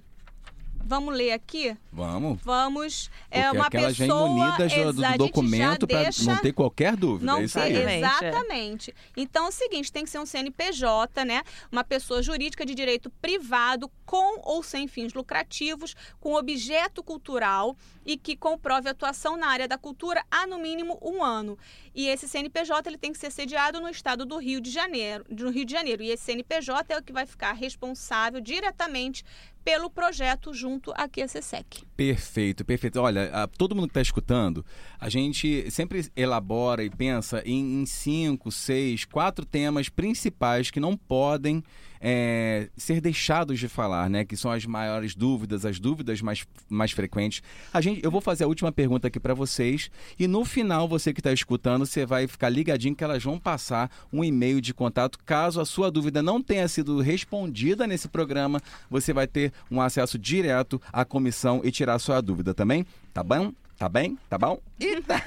Vamos 0.89 1.15
ler 1.15 1.33
aqui? 1.33 1.77
Vamos. 1.91 2.39
Vamos. 2.43 3.11
É 3.29 3.43
Porque 3.43 3.57
é 3.57 3.61
uma 3.61 3.69
pessoa 3.69 3.93
já 3.93 4.05
imunidas 4.05 4.73
do, 4.73 4.93
do 4.93 5.17
documento 5.19 5.87
para 5.87 6.01
deixa... 6.01 6.23
não 6.23 6.37
ter 6.41 6.51
qualquer 6.51 6.95
dúvida. 6.95 7.31
Não 7.31 7.37
é 7.37 7.43
isso 7.43 7.59
aí. 7.59 7.97
Exatamente. 7.99 8.95
Então 9.15 9.45
é 9.45 9.49
o 9.49 9.51
seguinte, 9.51 9.91
tem 9.91 10.03
que 10.03 10.09
ser 10.09 10.17
um 10.17 10.25
CNPJ, 10.25 11.23
né? 11.25 11.43
Uma 11.71 11.83
pessoa 11.83 12.23
jurídica 12.23 12.65
de 12.65 12.73
direito 12.73 13.07
privado 13.21 13.87
com 14.09 14.41
ou 14.41 14.63
sem 14.63 14.87
fins 14.87 15.13
lucrativos, 15.13 15.95
com 16.19 16.33
objeto 16.33 17.03
cultural 17.03 17.77
e 18.03 18.17
que 18.17 18.35
comprove 18.35 18.89
atuação 18.89 19.37
na 19.37 19.45
área 19.45 19.67
da 19.67 19.77
cultura 19.77 20.25
há 20.31 20.47
no 20.47 20.57
mínimo 20.57 20.97
um 20.99 21.23
ano. 21.23 21.55
E 21.93 22.07
esse 22.07 22.27
CNPJ 22.27 22.89
ele 22.89 22.97
tem 22.97 23.11
que 23.11 23.19
ser 23.19 23.31
sediado 23.31 23.79
no 23.79 23.87
estado 23.87 24.25
do 24.25 24.39
Rio 24.39 24.59
de 24.59 24.71
Janeiro, 24.71 25.25
no 25.29 25.51
Rio 25.51 25.63
de 25.63 25.73
Janeiro. 25.73 26.01
E 26.01 26.09
esse 26.09 26.23
CNPJ 26.23 26.91
é 26.91 26.97
o 26.97 27.03
que 27.03 27.13
vai 27.13 27.27
ficar 27.27 27.53
responsável 27.53 28.41
diretamente 28.41 29.23
pelo 29.63 29.91
projeto 29.91 30.51
junto 30.55 30.91
à 30.95 31.07
QSESEC. 31.07 31.85
Perfeito, 31.95 32.65
perfeito. 32.65 32.99
Olha, 32.99 33.29
a, 33.31 33.47
todo 33.47 33.75
mundo 33.75 33.89
que 33.89 33.91
está 33.91 34.01
escutando, 34.01 34.65
a 34.99 35.07
gente 35.07 35.69
sempre 35.69 36.09
elabora 36.15 36.83
e 36.83 36.89
pensa 36.89 37.43
em, 37.45 37.79
em 37.79 37.85
cinco, 37.85 38.51
seis, 38.51 39.05
quatro 39.05 39.45
temas 39.45 39.87
principais 39.87 40.71
que 40.71 40.79
não 40.79 40.97
podem 40.97 41.63
é, 42.01 42.69
ser 42.77 43.01
deixados 43.01 43.59
de 43.59 43.67
falar, 43.67 44.09
né? 44.09 44.23
Que 44.23 44.37
são 44.37 44.51
as 44.51 44.65
maiores 44.65 45.15
dúvidas, 45.15 45.65
as 45.65 45.79
dúvidas 45.79 46.21
mais, 46.21 46.45
mais 46.69 46.91
frequentes. 46.91 47.41
A 47.73 47.81
gente, 47.81 48.03
eu 48.03 48.11
vou 48.11 48.21
fazer 48.21 48.43
a 48.43 48.47
última 48.47 48.71
pergunta 48.71 49.07
aqui 49.07 49.19
para 49.19 49.33
vocês 49.33 49.91
e 50.17 50.27
no 50.27 50.45
final 50.45 50.87
você 50.87 51.13
que 51.13 51.19
está 51.19 51.33
escutando, 51.33 51.85
você 51.85 52.05
vai 52.05 52.27
ficar 52.27 52.49
ligadinho 52.49 52.95
que 52.95 53.03
elas 53.03 53.23
vão 53.23 53.39
passar 53.39 53.91
um 54.11 54.23
e-mail 54.23 54.61
de 54.61 54.73
contato. 54.73 55.19
Caso 55.25 55.59
a 55.59 55.65
sua 55.65 55.91
dúvida 55.91 56.23
não 56.23 56.41
tenha 56.41 56.67
sido 56.67 57.01
respondida 57.01 57.85
nesse 57.85 58.07
programa, 58.07 58.61
você 58.89 59.13
vai 59.13 59.27
ter 59.27 59.51
um 59.69 59.81
acesso 59.81 60.17
direto 60.17 60.81
à 60.91 61.03
comissão 61.03 61.61
e 61.63 61.71
tirar 61.71 61.99
sua 61.99 62.21
dúvida 62.21 62.53
também. 62.53 62.85
Tá 63.13 63.23
bom? 63.23 63.51
Tá 63.77 63.87
bem? 63.87 64.17
Tá 64.29 64.37
bom? 64.37 64.59
Eita! 64.77 65.23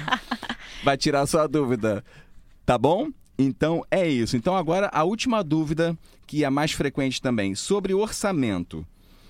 Vai 0.82 0.96
tirar 0.96 1.26
sua 1.26 1.46
dúvida. 1.46 2.02
Tá 2.64 2.78
bom? 2.78 3.10
Então 3.38 3.84
é 3.90 4.08
isso. 4.08 4.36
Então 4.36 4.56
agora 4.56 4.88
a 4.92 5.04
última 5.04 5.42
dúvida, 5.42 5.96
que 6.26 6.44
é 6.44 6.46
a 6.46 6.50
mais 6.50 6.72
frequente 6.72 7.20
também, 7.20 7.54
sobre 7.54 7.92
orçamento. 7.94 8.86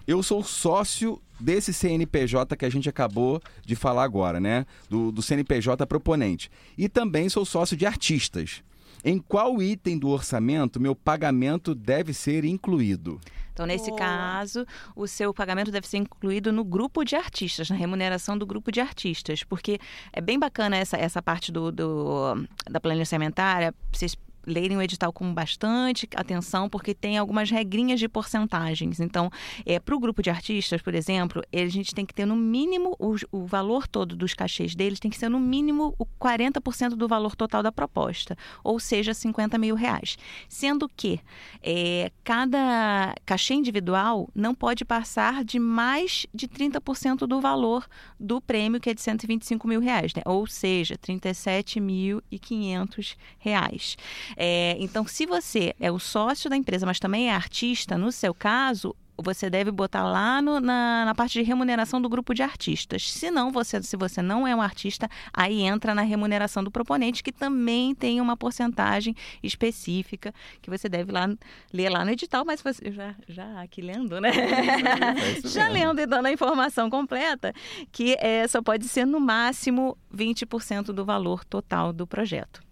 Eu 0.06 0.22
sou 0.22 0.42
sócio 0.42 1.20
desse 1.40 1.72
CNPJ 1.72 2.56
que 2.56 2.64
a 2.64 2.70
gente 2.70 2.88
acabou 2.88 3.40
de 3.64 3.74
falar 3.74 4.04
agora, 4.04 4.38
né? 4.38 4.66
Do, 4.88 5.10
do 5.10 5.22
CNPJ 5.22 5.86
proponente. 5.86 6.50
E 6.76 6.88
também 6.88 7.28
sou 7.28 7.44
sócio 7.44 7.76
de 7.76 7.86
artistas. 7.86 8.62
Em 9.04 9.18
qual 9.18 9.62
item 9.62 9.98
do 9.98 10.08
orçamento 10.08 10.80
meu 10.80 10.94
pagamento 10.94 11.74
deve 11.74 12.14
ser 12.14 12.44
incluído? 12.44 13.20
Então, 13.54 13.66
nesse 13.66 13.90
oh. 13.90 13.96
caso, 13.96 14.66
o 14.96 15.06
seu 15.06 15.32
pagamento 15.32 15.70
deve 15.70 15.86
ser 15.86 15.98
incluído 15.98 16.52
no 16.52 16.64
grupo 16.64 17.04
de 17.04 17.14
artistas, 17.14 17.70
na 17.70 17.76
remuneração 17.76 18.36
do 18.36 18.44
grupo 18.44 18.72
de 18.72 18.80
artistas, 18.80 19.44
porque 19.44 19.78
é 20.12 20.20
bem 20.20 20.38
bacana 20.38 20.76
essa, 20.76 20.96
essa 20.96 21.22
parte 21.22 21.52
do, 21.52 21.70
do 21.70 22.46
da 22.68 22.80
planilha 22.80 23.02
orçamentária. 23.02 23.72
Vocês 23.92 24.16
lerem 24.46 24.76
o 24.76 24.82
edital 24.82 25.12
com 25.12 25.32
bastante 25.32 26.08
atenção, 26.14 26.68
porque 26.68 26.94
tem 26.94 27.18
algumas 27.18 27.50
regrinhas 27.50 28.00
de 28.00 28.08
porcentagens. 28.08 29.00
Então, 29.00 29.30
é, 29.64 29.78
para 29.78 29.94
o 29.94 30.00
grupo 30.00 30.22
de 30.22 30.30
artistas, 30.30 30.82
por 30.82 30.94
exemplo, 30.94 31.42
a 31.52 31.66
gente 31.66 31.94
tem 31.94 32.04
que 32.04 32.14
ter 32.14 32.26
no 32.26 32.36
mínimo 32.36 32.96
o, 32.98 33.14
o 33.30 33.46
valor 33.46 33.86
todo 33.86 34.16
dos 34.16 34.34
cachês 34.34 34.74
deles 34.74 35.00
tem 35.00 35.10
que 35.10 35.18
ser 35.18 35.28
no 35.28 35.40
mínimo 35.40 35.94
o 35.98 36.06
40% 36.06 36.90
do 36.90 37.08
valor 37.08 37.34
total 37.36 37.62
da 37.62 37.72
proposta, 37.72 38.36
ou 38.62 38.80
seja, 38.80 39.14
50 39.14 39.56
mil 39.58 39.74
reais. 39.74 40.16
Sendo 40.48 40.88
que 40.88 41.20
é, 41.62 42.10
cada 42.22 43.14
cachê 43.24 43.54
individual 43.54 44.28
não 44.34 44.54
pode 44.54 44.84
passar 44.84 45.42
de 45.44 45.58
mais 45.58 46.26
de 46.32 46.46
30% 46.48 47.26
do 47.26 47.40
valor 47.40 47.86
do 48.18 48.40
prêmio, 48.40 48.80
que 48.80 48.88
é 48.90 48.94
de 48.94 49.02
125 49.02 49.68
mil 49.68 49.80
reais, 49.80 50.14
né? 50.14 50.22
ou 50.24 50.46
seja, 50.46 50.96
37.500 50.96 53.16
reais. 53.38 53.96
É, 54.36 54.76
então, 54.78 55.06
se 55.06 55.26
você 55.26 55.74
é 55.78 55.90
o 55.90 55.98
sócio 55.98 56.48
da 56.50 56.56
empresa, 56.56 56.86
mas 56.86 56.98
também 56.98 57.30
é 57.30 57.34
artista, 57.34 57.96
no 57.96 58.10
seu 58.12 58.34
caso, 58.34 58.94
você 59.16 59.48
deve 59.48 59.70
botar 59.70 60.02
lá 60.02 60.42
no, 60.42 60.60
na, 60.60 61.04
na, 61.04 61.14
parte 61.14 61.38
de 61.38 61.42
remuneração 61.42 62.00
do 62.00 62.08
grupo 62.08 62.34
de 62.34 62.42
artistas. 62.42 63.10
Se 63.10 63.30
não, 63.30 63.52
você, 63.52 63.82
se 63.82 63.96
você 63.96 64.20
não 64.20 64.46
é 64.46 64.54
um 64.54 64.60
artista, 64.60 65.08
aí 65.32 65.62
entra 65.62 65.94
na 65.94 66.02
remuneração 66.02 66.64
do 66.64 66.70
proponente, 66.70 67.22
que 67.22 67.32
também 67.32 67.94
tem 67.94 68.20
uma 68.20 68.36
porcentagem 68.36 69.14
específica 69.42 70.34
que 70.60 70.70
você 70.70 70.88
deve 70.88 71.12
lá, 71.12 71.28
ler 71.72 71.90
lá 71.90 72.04
no 72.04 72.10
edital, 72.10 72.44
mas 72.44 72.60
você 72.60 72.90
já, 72.90 73.14
já 73.28 73.62
aqui 73.62 73.80
lendo, 73.80 74.20
né? 74.20 74.30
É 74.30 75.40
já 75.48 75.68
lendo 75.68 76.00
e 76.00 76.06
dando 76.06 76.26
a 76.26 76.32
informação 76.32 76.90
completa, 76.90 77.52
que 77.92 78.16
é, 78.18 78.46
só 78.48 78.60
pode 78.62 78.88
ser 78.88 79.06
no 79.06 79.20
máximo 79.20 79.96
20% 80.14 80.86
do 80.86 81.04
valor 81.04 81.44
total 81.44 81.92
do 81.92 82.06
projeto. 82.06 82.64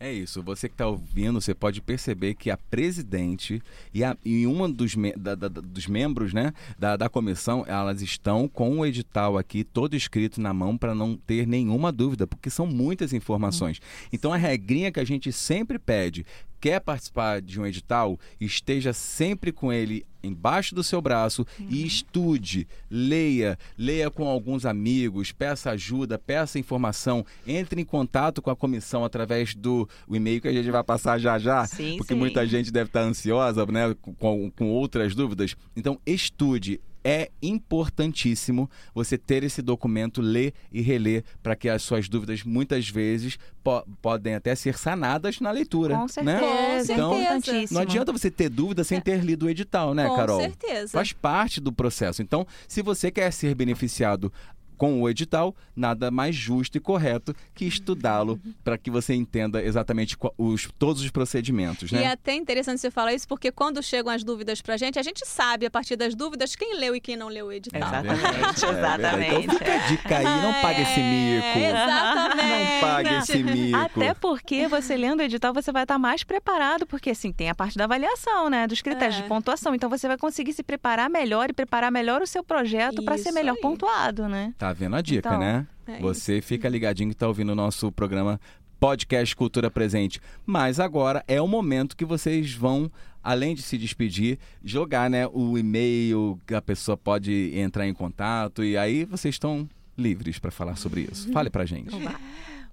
É 0.00 0.12
isso. 0.12 0.42
Você 0.42 0.68
que 0.68 0.74
está 0.74 0.86
ouvindo, 0.86 1.40
você 1.40 1.54
pode 1.54 1.82
perceber 1.82 2.34
que 2.34 2.50
a 2.50 2.56
presidente 2.56 3.60
e, 3.92 4.04
a, 4.04 4.16
e 4.24 4.46
uma 4.46 4.68
dos, 4.68 4.94
me, 4.94 5.12
da, 5.12 5.34
da, 5.34 5.48
dos 5.48 5.86
membros 5.86 6.32
né, 6.32 6.52
da, 6.78 6.96
da 6.96 7.08
comissão, 7.08 7.64
elas 7.66 8.00
estão 8.00 8.46
com 8.46 8.78
o 8.78 8.86
edital 8.86 9.36
aqui 9.36 9.64
todo 9.64 9.96
escrito 9.96 10.40
na 10.40 10.54
mão 10.54 10.78
para 10.78 10.94
não 10.94 11.16
ter 11.16 11.46
nenhuma 11.46 11.90
dúvida, 11.90 12.26
porque 12.26 12.48
são 12.48 12.66
muitas 12.66 13.12
informações. 13.12 13.80
Então 14.12 14.32
a 14.32 14.36
regrinha 14.36 14.92
que 14.92 15.00
a 15.00 15.04
gente 15.04 15.32
sempre 15.32 15.78
pede 15.78 16.24
quer 16.60 16.80
participar 16.80 17.40
de 17.40 17.60
um 17.60 17.66
edital, 17.66 18.18
esteja 18.40 18.92
sempre 18.92 19.52
com 19.52 19.72
ele 19.72 20.06
embaixo 20.22 20.74
do 20.74 20.82
seu 20.82 21.00
braço 21.00 21.46
uhum. 21.58 21.66
e 21.70 21.86
estude, 21.86 22.66
leia, 22.90 23.58
leia 23.76 24.10
com 24.10 24.26
alguns 24.26 24.66
amigos, 24.66 25.32
peça 25.32 25.70
ajuda, 25.70 26.18
peça 26.18 26.58
informação, 26.58 27.24
entre 27.46 27.80
em 27.80 27.84
contato 27.84 28.42
com 28.42 28.50
a 28.50 28.56
comissão 28.56 29.04
através 29.04 29.54
do 29.54 29.88
e-mail 30.10 30.40
que 30.40 30.48
a 30.48 30.52
gente 30.52 30.70
vai 30.70 30.82
passar 30.82 31.18
já 31.18 31.38
já, 31.38 31.64
sim, 31.66 31.96
porque 31.96 32.14
sim. 32.14 32.18
muita 32.18 32.46
gente 32.46 32.72
deve 32.72 32.88
estar 32.88 33.02
ansiosa, 33.02 33.64
né, 33.66 33.94
com, 34.18 34.50
com 34.50 34.70
outras 34.70 35.14
dúvidas. 35.14 35.56
Então, 35.76 36.00
estude, 36.04 36.80
é 37.08 37.30
importantíssimo 37.40 38.68
você 38.94 39.16
ter 39.16 39.42
esse 39.42 39.62
documento, 39.62 40.20
ler 40.20 40.52
e 40.70 40.82
reler, 40.82 41.24
para 41.42 41.56
que 41.56 41.66
as 41.66 41.82
suas 41.82 42.06
dúvidas 42.06 42.42
muitas 42.44 42.86
vezes 42.86 43.38
po 43.64 43.82
podem 44.02 44.34
até 44.34 44.54
ser 44.54 44.76
sanadas 44.76 45.40
na 45.40 45.50
leitura. 45.50 45.94
Com 45.94 46.22
né? 46.22 46.38
certeza. 46.38 46.86
Com 46.86 46.92
Então, 46.92 47.18
importantíssimo. 47.18 47.74
Não 47.78 47.80
adianta 47.80 48.12
você 48.12 48.30
ter 48.30 48.50
dúvida 48.50 48.84
sem 48.84 49.00
ter 49.00 49.24
lido 49.24 49.46
o 49.46 49.48
edital, 49.48 49.94
né, 49.94 50.06
Com 50.06 50.16
Carol? 50.16 50.40
certeza. 50.40 50.92
Faz 50.92 51.10
parte 51.14 51.62
do 51.62 51.72
processo. 51.72 52.20
Então, 52.20 52.46
se 52.66 52.82
você 52.82 53.10
quer 53.10 53.32
ser 53.32 53.54
beneficiado 53.54 54.30
com 54.78 55.02
o 55.02 55.10
edital, 55.10 55.54
nada 55.76 56.10
mais 56.10 56.34
justo 56.34 56.78
e 56.78 56.80
correto 56.80 57.34
que 57.54 57.66
estudá-lo 57.66 58.40
para 58.64 58.78
que 58.78 58.90
você 58.90 59.12
entenda 59.14 59.62
exatamente 59.62 60.16
os, 60.38 60.68
todos 60.78 61.02
os 61.02 61.10
procedimentos, 61.10 61.90
E 61.92 61.96
é 61.96 62.00
né? 62.00 62.06
até 62.12 62.34
interessante 62.34 62.80
você 62.80 62.90
falar 62.90 63.12
isso, 63.12 63.26
porque 63.28 63.50
quando 63.52 63.82
chegam 63.82 64.12
as 64.12 64.22
dúvidas 64.24 64.62
pra 64.62 64.76
gente, 64.76 64.98
a 64.98 65.02
gente 65.02 65.26
sabe 65.26 65.66
a 65.66 65.70
partir 65.70 65.96
das 65.96 66.14
dúvidas 66.14 66.54
quem 66.56 66.78
leu 66.78 66.94
e 66.94 67.00
quem 67.00 67.16
não 67.16 67.28
leu 67.28 67.46
o 67.48 67.52
edital. 67.52 67.80
Exatamente, 67.80 68.64
É 68.64 68.72
verdade, 68.72 69.02
é. 69.04 69.26
Então 69.28 69.40
exatamente. 69.40 69.58
fica 69.58 69.74
a 69.74 69.78
dica 69.88 70.16
aí, 70.18 70.24
não 70.24 70.52
pague 70.62 70.82
esse 70.82 71.00
mico. 71.00 71.58
É, 71.58 71.70
exatamente. 71.70 72.72
Não 72.74 72.80
pague 72.80 73.14
esse 73.16 73.42
mico. 73.42 73.76
Até 73.78 74.14
porque 74.14 74.68
você 74.68 74.96
lendo 74.96 75.20
o 75.20 75.22
edital, 75.22 75.52
você 75.52 75.72
vai 75.72 75.82
estar 75.84 75.98
mais 75.98 76.22
preparado, 76.22 76.86
porque 76.86 77.10
assim, 77.10 77.32
tem 77.32 77.48
a 77.50 77.54
parte 77.54 77.76
da 77.76 77.84
avaliação, 77.84 78.48
né? 78.48 78.66
Dos 78.66 78.80
critérios 78.82 79.18
É. 79.18 79.22
de 79.22 79.28
pontuação. 79.28 79.74
Então 79.74 79.88
você 79.90 80.06
vai 80.06 80.16
conseguir 80.18 80.52
se 80.52 80.62
preparar 80.62 81.08
melhor 81.10 81.50
e 81.50 81.52
preparar 81.52 81.90
melhor 81.90 82.22
o 82.22 82.26
seu 82.26 82.44
projeto 82.44 83.02
para 83.02 83.18
ser 83.18 83.32
melhor 83.32 83.54
aí. 83.56 83.60
pontuado, 83.60 84.28
né? 84.28 84.52
Tá 84.58 84.67
vendo 84.72 84.96
a 84.96 85.02
dica, 85.02 85.28
Então, 85.28 85.38
né? 85.38 85.66
é 85.86 85.98
Você 86.00 86.40
fica 86.40 86.68
ligadinho 86.68 87.10
que 87.10 87.16
tá 87.16 87.28
ouvindo 87.28 87.52
o 87.52 87.54
nosso 87.54 87.92
programa 87.92 88.40
Podcast 88.80 89.34
Cultura 89.34 89.70
Presente. 89.70 90.20
Mas 90.46 90.78
agora 90.78 91.24
é 91.26 91.42
o 91.42 91.48
momento 91.48 91.96
que 91.96 92.04
vocês 92.04 92.52
vão, 92.54 92.90
além 93.22 93.54
de 93.54 93.62
se 93.62 93.76
despedir, 93.76 94.38
jogar 94.62 95.10
né, 95.10 95.26
o 95.32 95.58
e-mail 95.58 96.38
que 96.46 96.54
a 96.54 96.62
pessoa 96.62 96.96
pode 96.96 97.52
entrar 97.58 97.88
em 97.88 97.94
contato. 97.94 98.62
E 98.62 98.76
aí 98.76 99.04
vocês 99.04 99.34
estão 99.34 99.68
livres 99.96 100.38
para 100.38 100.52
falar 100.52 100.76
sobre 100.76 101.08
isso. 101.10 101.30
Fale 101.32 101.50
pra 101.50 101.64
gente. 101.64 101.90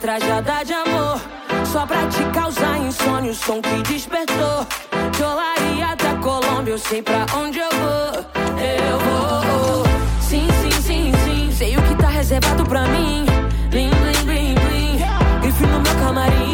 Trajada 0.00 0.62
de 0.62 0.72
amor. 0.72 1.20
Só 1.72 1.86
pra 1.86 2.06
te 2.06 2.22
causar 2.32 2.78
insônia, 2.78 3.30
o 3.30 3.34
som 3.34 3.60
que 3.60 3.82
despertou. 3.92 4.66
De 5.16 5.22
Olaria 5.22 5.88
até 5.92 6.14
Colômbia, 6.16 6.72
eu 6.72 6.78
sei 6.78 7.02
pra 7.02 7.26
onde 7.34 7.58
eu 7.58 7.70
vou. 7.70 8.24
Eu 8.60 8.98
vou. 8.98 9.84
Sim, 10.20 10.46
sim, 10.62 10.82
sim, 10.82 11.12
sim, 11.24 11.50
sei 11.50 11.76
o 11.76 11.82
que 11.82 11.94
tá 11.96 12.08
reservado 12.08 12.64
pra 12.66 12.82
mim. 12.82 13.24
Blim, 13.70 13.90
blim, 13.90 14.24
blim, 14.24 14.54
blim. 14.54 14.98
Grife 15.40 15.66
no 15.66 15.80
meu 15.80 15.94
camarim. 15.96 16.45